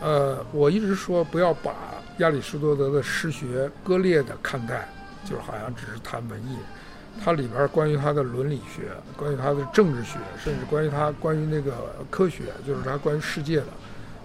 [0.00, 1.74] 呃，我一直说不要把
[2.18, 4.88] 亚里士多德的诗学割裂的看待，
[5.24, 6.56] 就是好像只是谈文艺。
[7.22, 11.72] 它里边关于他的伦理学，关于他的政治学，甚至关于他关于那个
[12.10, 13.66] 科学，就是他关于世界的，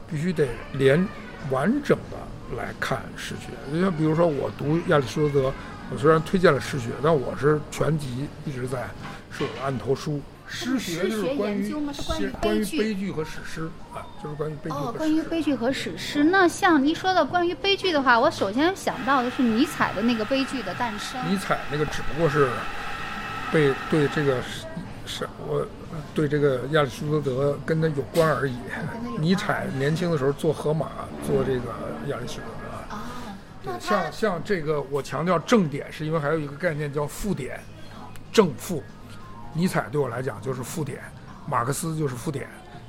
[0.10, 1.06] 必须得连
[1.50, 3.52] 完整的来看史学。
[3.74, 5.54] 就像比如说我读亚里士多德，
[5.92, 8.88] 我虽然推荐了史学，但我是全集一直在
[9.32, 10.22] 是我的案头书。
[10.52, 14.98] 诗学就是关于诗关于悲剧和史诗啊，就是关于悲剧和哦，史诗。
[14.98, 16.24] 关于悲剧和史诗。
[16.24, 21.22] 那像您说的关于悲剧的话，我首先想到的是尼采的那个悲剧的诞生。
[21.32, 22.50] 尼采那个只不过是
[23.54, 24.66] 被对这个是
[25.06, 25.66] 是我
[26.16, 28.56] 对这个亚里士多德跟他有关而已
[29.20, 30.88] 尼采年轻的时候做荷马，
[31.26, 31.70] 做这个
[32.08, 33.80] 亚里士多德。
[33.80, 37.60] 像像这个，我强调正点，是因为还有一个概念叫负点，
[38.32, 38.82] 正负。
[39.54, 41.00] 尼采对我来讲就是负点，
[41.48, 42.48] 马克思就是负点，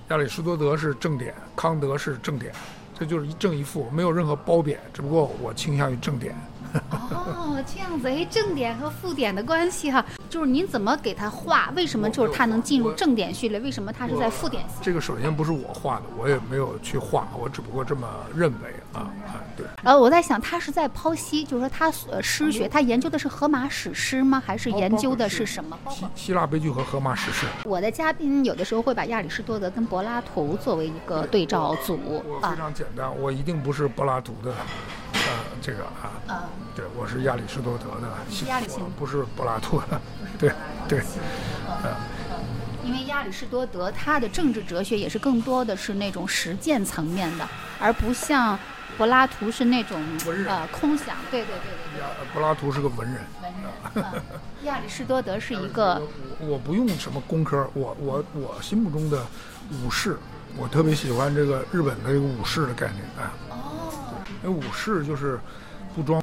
[0.09, 2.53] 亚里士多德是正点，康德是正点，
[2.99, 6.35] 这就是一正一负，没有任何褒贬，只不过我倾向于正点。
[6.91, 10.05] 哦，这样子，哎，正点和负点的关系哈。
[10.29, 11.73] 就是您怎么给他画？
[11.75, 13.59] 为什么就是他能进入正点序列？
[13.61, 14.79] 为什么他是在负点序列？
[14.83, 19.67] 这个首先不是我画的，我也没有去画，我只不过这么认为啊啊，对。
[19.83, 24.41] 呃，我在想，他是在剖析，就是说他呃诗学，他研究的是荷马史诗吗？
[24.45, 25.77] 还是研究的是什么？
[25.91, 27.47] 希希腊悲剧和荷马史诗。
[27.65, 32.57] 我的嘉宾有的时候会把亚里士多德跟柏拉图作为一个对照组啊我非。
[32.57, 34.57] 常简单，我一定不是柏拉图的，呃，
[35.61, 36.37] 这个啊，嗯。
[36.75, 40.01] 对，我是亚里士多德的，是亚里士我不是柏拉图的，
[40.39, 40.53] 对
[40.89, 41.03] 对，
[42.85, 47.47] 因为亚里士多德他的政治哲学也是更多的是那种实践层面的，
[47.79, 48.59] 而不像
[48.97, 51.17] 柏拉图是那种文呃空想。
[51.31, 54.13] 对对对对亚柏拉图是个文人，对，文人。
[54.15, 54.23] 嗯。
[54.65, 56.01] 亚里士多德是一个
[56.39, 59.27] 我我不用什么工科，我我我心目中的
[59.83, 60.17] 武士，
[60.57, 63.50] 我特别喜欢这个日本的这个武士的概念啊，哦，
[64.43, 65.39] 因为武士就是
[65.95, 66.23] 不装。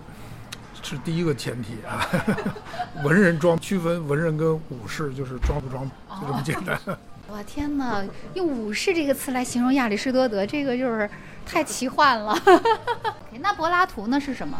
[0.84, 2.08] 是第一个前提啊，
[3.04, 5.84] 文人装区分文人跟武士就是装不装，
[6.22, 6.80] 就这么简单。
[7.28, 8.02] 我天哪，
[8.36, 11.10] 用武士这个词来形容亚里士多德，这个就是
[11.46, 12.42] 太奇幻了。
[13.42, 14.58] 那柏拉图呢是什么？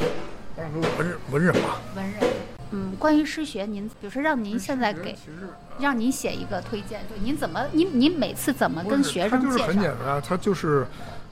[0.54, 2.24] 柏拉图文人文人吧，文人。
[2.72, 5.16] 嗯，关于诗学，您比如说让您现在给
[5.80, 9.92] 让您写一个推荐，就，您怎么您您每次怎么跟不是它就是学生介绍？
[9.94, 10.86] 很简单，他就是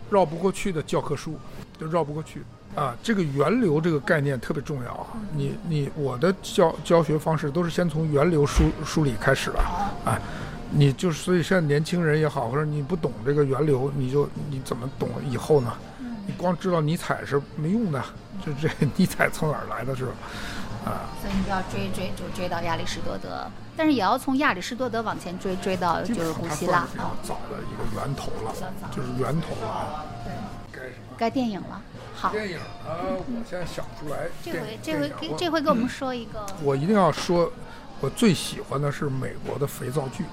[0.10, 1.38] 绕不过去的教科书，
[1.80, 2.44] 就绕不过去
[2.76, 2.96] 啊。
[3.04, 5.08] 这个源流这个概念特别重要啊。
[5.34, 10.20] 你你我的教教学方式都是先从源流梳梳理开始的，啊。
[10.72, 15.72] 你就是所以现在年轻人也好，或者你不懂这个源流，你就你怎么懂以后呢？
[16.28, 18.04] 你光知道尼采是没用的，
[18.44, 18.68] 就这
[18.98, 20.12] 尼采从哪儿来的是吧？
[20.86, 23.48] 啊，所以你就要追追就追到亚里士多德，
[23.78, 27.14] 但是也要从亚里士多德往前追，追到就是古希腊啊。
[27.24, 28.52] 早的一个源头了
[28.92, 30.06] 就是源头了啊。
[31.18, 31.82] 该电影了，
[32.14, 34.28] 好，电影啊，我现在想不出来。
[34.44, 37.52] 这回这回电影我这回给我们说一个，我一定要说，
[38.02, 40.24] 我最喜欢的是美国的肥皂剧。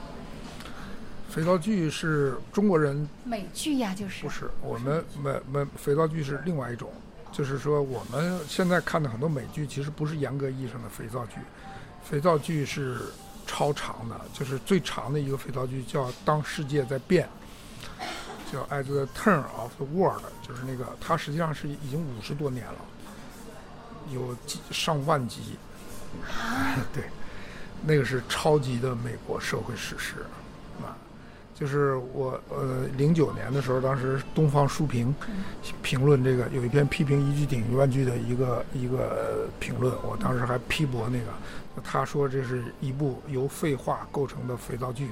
[1.30, 4.22] 肥皂剧是中国人美剧呀，就是。
[4.22, 6.92] 不是我们美美肥皂剧是另外一种，
[7.32, 11.36] 就是说我们现在看的很多美剧其实不是严格意义上的肥皂剧，
[12.04, 12.98] 肥皂剧是
[13.46, 17.26] 超长的，就是最长的一个肥皂剧叫《当世界在变》，
[18.52, 22.78] 叫《At the Turn of the World》，就是那个它实际上是已经五十多年了，
[24.12, 25.56] 有几上万集，
[26.92, 27.04] 对，
[27.86, 30.16] 那个是超级的美国社会史诗
[30.82, 30.92] 啊。
[31.54, 35.14] 就是我呃零九年的时候，当时东方书评
[35.80, 41.26] 评论这个有一篇批评一句顶一万句的一个一个评论，我当时还批驳那个，
[41.84, 45.10] 他说这是一部由废话构成的肥皂剧，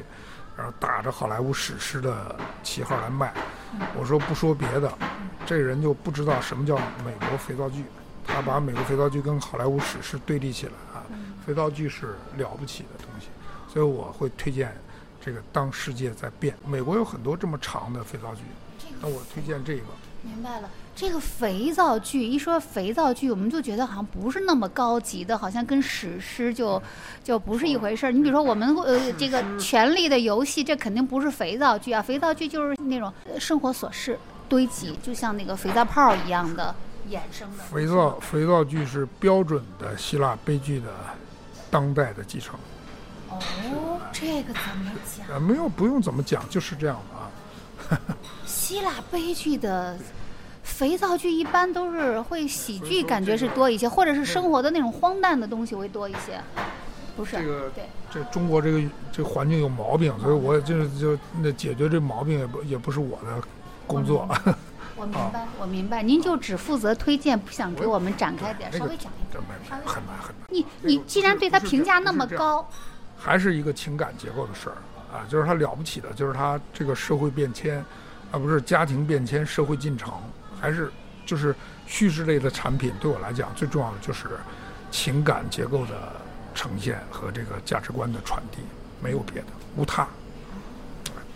[0.56, 3.32] 然后打着好莱坞史诗的旗号来卖。
[3.96, 4.92] 我说不说别的，
[5.46, 7.84] 这人就不知道什么叫美国肥皂剧，
[8.26, 11.04] 他把美国肥皂剧跟好莱坞史诗对立起来啊，
[11.46, 13.28] 肥皂剧是了不起的东西，
[13.72, 14.74] 所以我会推荐。
[15.22, 18.40] 这个当世界在变，美国有很多这么长的肥皂剧，
[19.02, 19.82] 那我推荐这个。
[20.22, 20.70] 明白了，
[21.00, 26.80] 这个肥皂剧一说肥皂剧，我们就觉得好像不是那么高级的，好像跟史诗就
[27.24, 28.12] 就不是一回事儿。
[28.12, 36.74] 你比如说我们呃这个《权力的游戏》，这肯定不是肥皂剧啊，肥皂剧就是那种呃生活琐事堆积，就像那个肥皂泡一样的
[37.08, 37.64] 衍生的。
[37.72, 40.90] 肥皂肥皂剧是标准的希腊悲剧的
[41.70, 42.60] 当代的继承。
[43.30, 45.34] 哦，这个怎么讲？
[45.34, 47.30] 啊，没有不用怎么讲，就是这样的啊。
[48.44, 49.98] 希腊悲剧的
[50.70, 56.40] 肥皂剧一般都是会喜剧感觉是多一些，或者是生活的那种荒诞的东西会多一些，
[57.16, 57.36] 不是？
[57.36, 57.84] 这个对。
[58.12, 63.42] 这中国这个这环境有毛病，所以我就是就那解决这毛病也不也不是我的
[63.86, 64.28] 工作。
[64.96, 69.32] 我明白， 我明白，您就只负责推荐，不想给我们展开点，稍微讲一点。
[69.32, 70.46] 这没没很难很难。
[70.48, 72.68] 你你既然对他评价那么高，
[73.16, 74.76] 还是一个情感结构的事儿
[75.12, 77.78] 啊，就是他了不起的，就是他这个社会变迁，
[78.32, 80.12] 啊不是家庭变迁、社会进程，
[80.60, 80.90] 还是
[81.24, 81.54] 就是
[81.86, 84.28] 叙事类的产品，对我来讲最重要的就是
[84.90, 86.12] 情感结构的
[86.54, 88.58] 呈现和这个价值观的传递，
[89.02, 90.06] 没有别的，无他。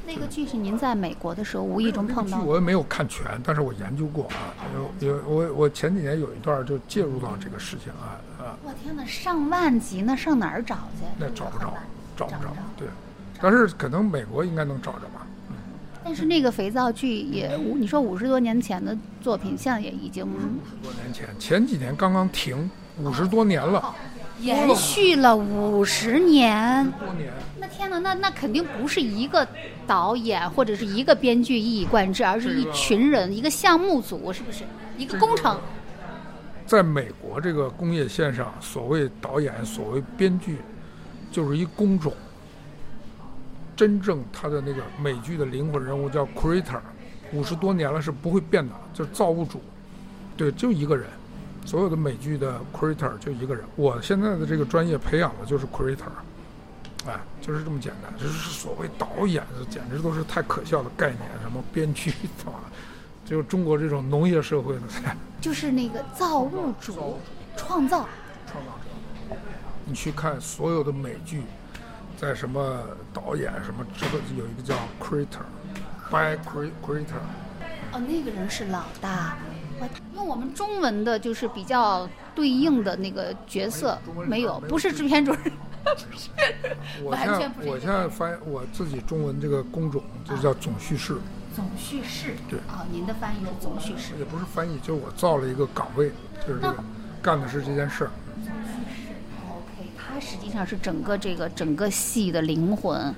[0.07, 2.45] 那个剧是您在美国的时候无意中碰到的。
[2.45, 4.53] 剧我也没有看全，但是我研究过啊，
[5.01, 11.07] 有有我我前几年有一段就介入到这个事情啊啊，我天哪，上万集那上哪儿找去？
[11.17, 11.73] 那找不着
[12.15, 12.87] 找不着，对，
[13.41, 15.24] 但是可能美国应该能找着吧。
[16.05, 20.37] 但是那个肥皂剧也，五你说五十多年前的作品，现在也已经五
[20.69, 23.95] 十多年前，前几年刚刚停，五十多年了，
[24.41, 26.93] 延续了五十年。
[27.01, 27.33] 多年。
[27.59, 29.49] 那天哪，那那肯定不是一个
[29.87, 34.63] 导演或者是一个编剧一以贯之，而是一群人，一个项目组，是不是？
[34.99, 35.59] 一个工程。
[36.67, 40.59] 在美国这个工业线上，所谓导演、所谓编剧，
[41.33, 42.13] 就是一工种。
[43.77, 46.81] 真正他的那个美剧的灵魂人物叫 Creator，
[47.33, 49.61] 五十多年了是不会变的，就是造物主。
[50.37, 51.07] 对，就一个人，
[51.65, 53.65] 所有的美剧的 Creator 就一个人。
[53.77, 56.11] 我现在的这个专业培养的就是 Creator，
[57.07, 58.13] 哎，就是这么简单。
[58.19, 62.13] 就是所谓导演，简直都是太可笑的概念，什么编剧，
[62.43, 62.59] 他妈，
[63.25, 67.19] 只有中国这种农业社会的才 就是那个造物主
[67.57, 68.09] 创造，
[68.47, 68.73] 创造
[69.31, 69.37] 者。
[69.87, 71.43] 你去看所有的美剧，
[72.25, 72.79] 在什么
[73.13, 77.21] 导演什么之后有一个叫 Creator，by Cre Creator。
[77.93, 79.37] 哦，那个人是老大。
[79.79, 85.53] 我用我们中文的，就是比较对应的那个角色没有，不是制片主任，
[87.05, 87.69] 完现在全不是。
[87.69, 91.19] 我现在翻译我自己中文这个工种就叫总叙事，
[91.55, 94.15] 总叙事，对啊，您的翻译是总叙事。
[94.19, 96.11] 也不是翻译，就是我造了一个岗位，
[96.47, 96.83] 就是这个
[97.21, 98.11] 干的是这件事儿。
[100.25, 103.15] 实际上是整个这个整个戏的灵魂。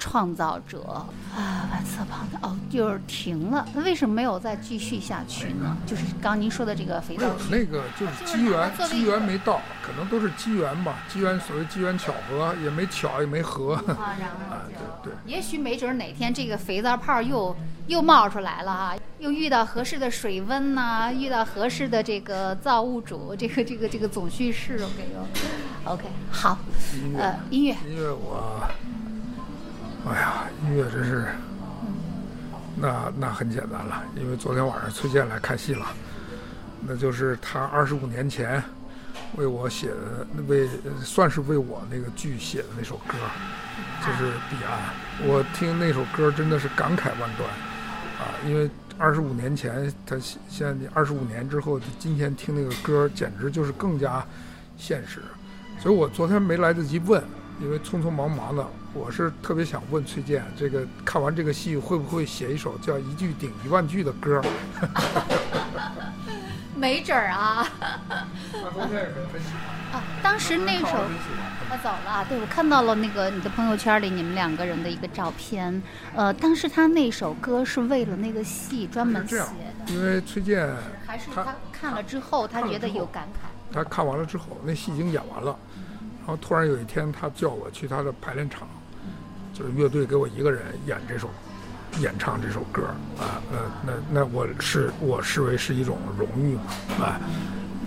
[0.00, 3.66] 创造者啊，万色旁的哦，就是停了。
[3.74, 5.76] 那为什么没有再继续下去呢？
[5.84, 11.00] 就是刚您说的这个肥皂剧，那个就是机缘，机缘没到，可能都是机缘吧。
[11.12, 13.74] 机缘所谓机缘巧合，也没巧也没合。
[13.74, 14.62] 啊，然后 啊，
[15.02, 15.12] 对对。
[15.26, 17.56] 也许没准哪天这个肥皂泡又
[17.88, 25.26] 又冒出来了哈，又遇到合适的水温呐、遇到合适的这个造物主，这个这个这个总叙事，OK 哟
[25.88, 26.58] ，OK 好，
[27.16, 28.62] 呃，音乐，音乐我。
[30.08, 31.26] 哎呀，音乐真是，
[32.76, 35.86] 那那很简单了，因为昨天晚上崔健来看戏了，
[36.86, 38.62] 那就是他二十五年前
[39.36, 40.68] 为我写的，为
[41.02, 43.18] 算是为我那个剧写的那首歌，
[44.00, 44.78] 就是《彼岸》。
[45.26, 47.50] 我听那首歌真的是感慨万端
[48.18, 50.16] 啊，因为二十五年前他
[50.48, 54.24] 现在二十五年之后，今天听那个歌简直就是更加
[54.78, 55.20] 现实，
[55.80, 57.22] 所以我昨天没来得及问。
[57.60, 58.64] 因为匆匆忙忙的，
[58.94, 64.40] 我是特别想问崔健，这个看完这个戏会不会写一首叫“一句顶一万句”的歌？
[66.76, 67.66] 没准儿啊。
[69.90, 70.86] 啊，当时那首
[71.68, 75.82] 他走了啊，对我看到了那个你的朋友圈里你们两个人的一个照片。
[76.14, 79.48] 呃，当时他那首歌是为了那个戏专门写的。
[79.88, 80.72] 因为崔健
[81.04, 83.48] 还是他看了之后，他觉得有感慨。
[83.74, 85.58] 他看完了之后，那戏已经演完了。
[86.28, 88.68] 然后突然有一天，他叫我去他的排练场，
[89.54, 91.30] 就是乐队给我一个人演这首，
[92.00, 92.82] 演唱这首歌
[93.18, 93.56] 啊，那
[93.86, 96.56] 那那我是我视为是一种荣誉
[97.00, 97.18] 嘛，啊，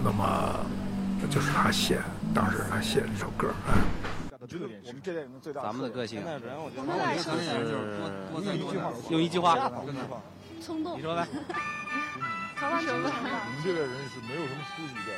[0.04, 0.60] 那么
[1.30, 2.00] 就是他写，
[2.34, 3.78] 当时他写这首歌啊。
[4.40, 6.32] 我们这代人的最大，咱们的个性，用
[8.56, 9.70] 一句话，用一句话，
[10.66, 10.98] 冲动。
[10.98, 11.28] 你说呗。
[12.60, 13.14] 曹芳怎么办？
[13.22, 15.12] 我们这代人是没有什么出息的。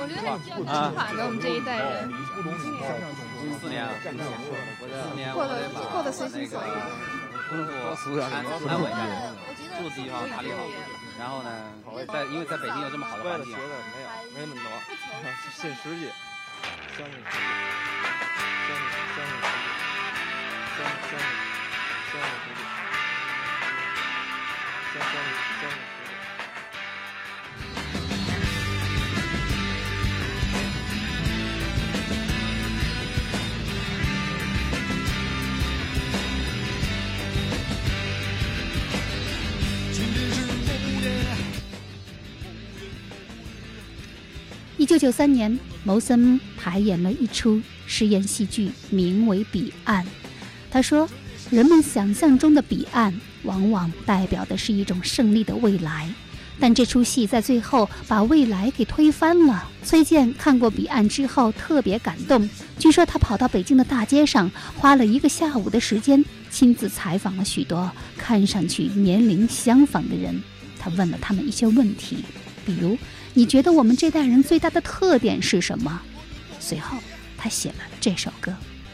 [0.00, 0.64] 我觉得很挺
[0.96, 2.08] 反的，我们这一代人。
[3.60, 4.08] 四年了，四
[5.14, 6.66] 年过得过得随心所欲。
[7.50, 7.68] 工作
[8.22, 9.28] 安安稳下来，
[9.76, 10.62] 住的地方哪里好，
[11.18, 11.50] 然后呢，
[12.08, 13.74] 在因为在北京有这么好的环境，学的
[14.32, 14.70] 没有没那么多，
[15.52, 16.08] 信实际，
[16.96, 17.36] 相信实际，
[18.64, 19.66] 相信相信实际，
[20.78, 21.28] 相信相信
[22.08, 22.62] 相信实际，
[24.94, 25.28] 相相信
[25.60, 25.68] 相
[44.90, 50.04] 九九三年，牟森排演了一出实验戏剧，名为《彼岸》。
[50.68, 51.08] 他说
[51.48, 53.14] ：“人们想象中的彼岸，
[53.44, 56.12] 往往代表的是一种胜利的未来，
[56.58, 67.88] 但这出戏在最后把未来给推翻了。”崔健看过《彼岸》之后特别感动，据说他跑到北京的大街上，花了一个下午的时间，亲自采访了许多
[68.18, 70.42] 看上去年龄相仿的人。
[70.80, 72.24] 他问了他们一些问题，
[72.66, 72.98] 比如。
[73.32, 76.00] 你觉得我们这代人最大的特点是什么？
[76.58, 76.98] 随后，
[77.36, 78.52] 他写了这首歌。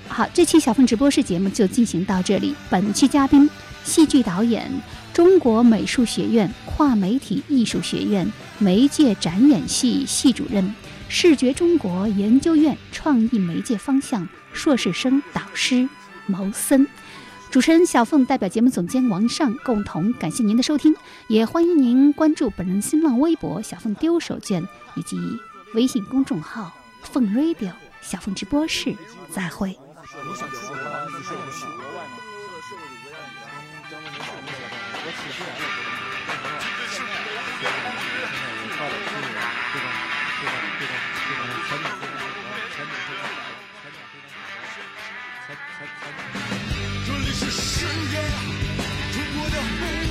[0.09, 2.55] 好，这期小凤直播室节目就进行到这里。
[2.71, 3.49] 本期嘉宾：
[3.83, 4.71] 戏剧导演，
[5.13, 10.75] 中国美术学院跨媒体艺术学院媒介展演系系主任，
[11.09, 15.89] 视觉中国研究院创意媒介方向硕士生导师
[16.27, 16.87] 牟森。
[17.51, 20.95] 主持人小凤代表节目总监王尚共同感谢您的收听，
[21.27, 24.63] 也欢迎您关注本人新浪微博“小凤丢手绢”
[24.95, 25.17] 以及
[25.73, 26.71] 微信公众号
[27.03, 27.73] “凤 radio”
[28.03, 28.95] 小凤直播室。
[29.31, 29.79] 再会。
[49.57, 50.06] your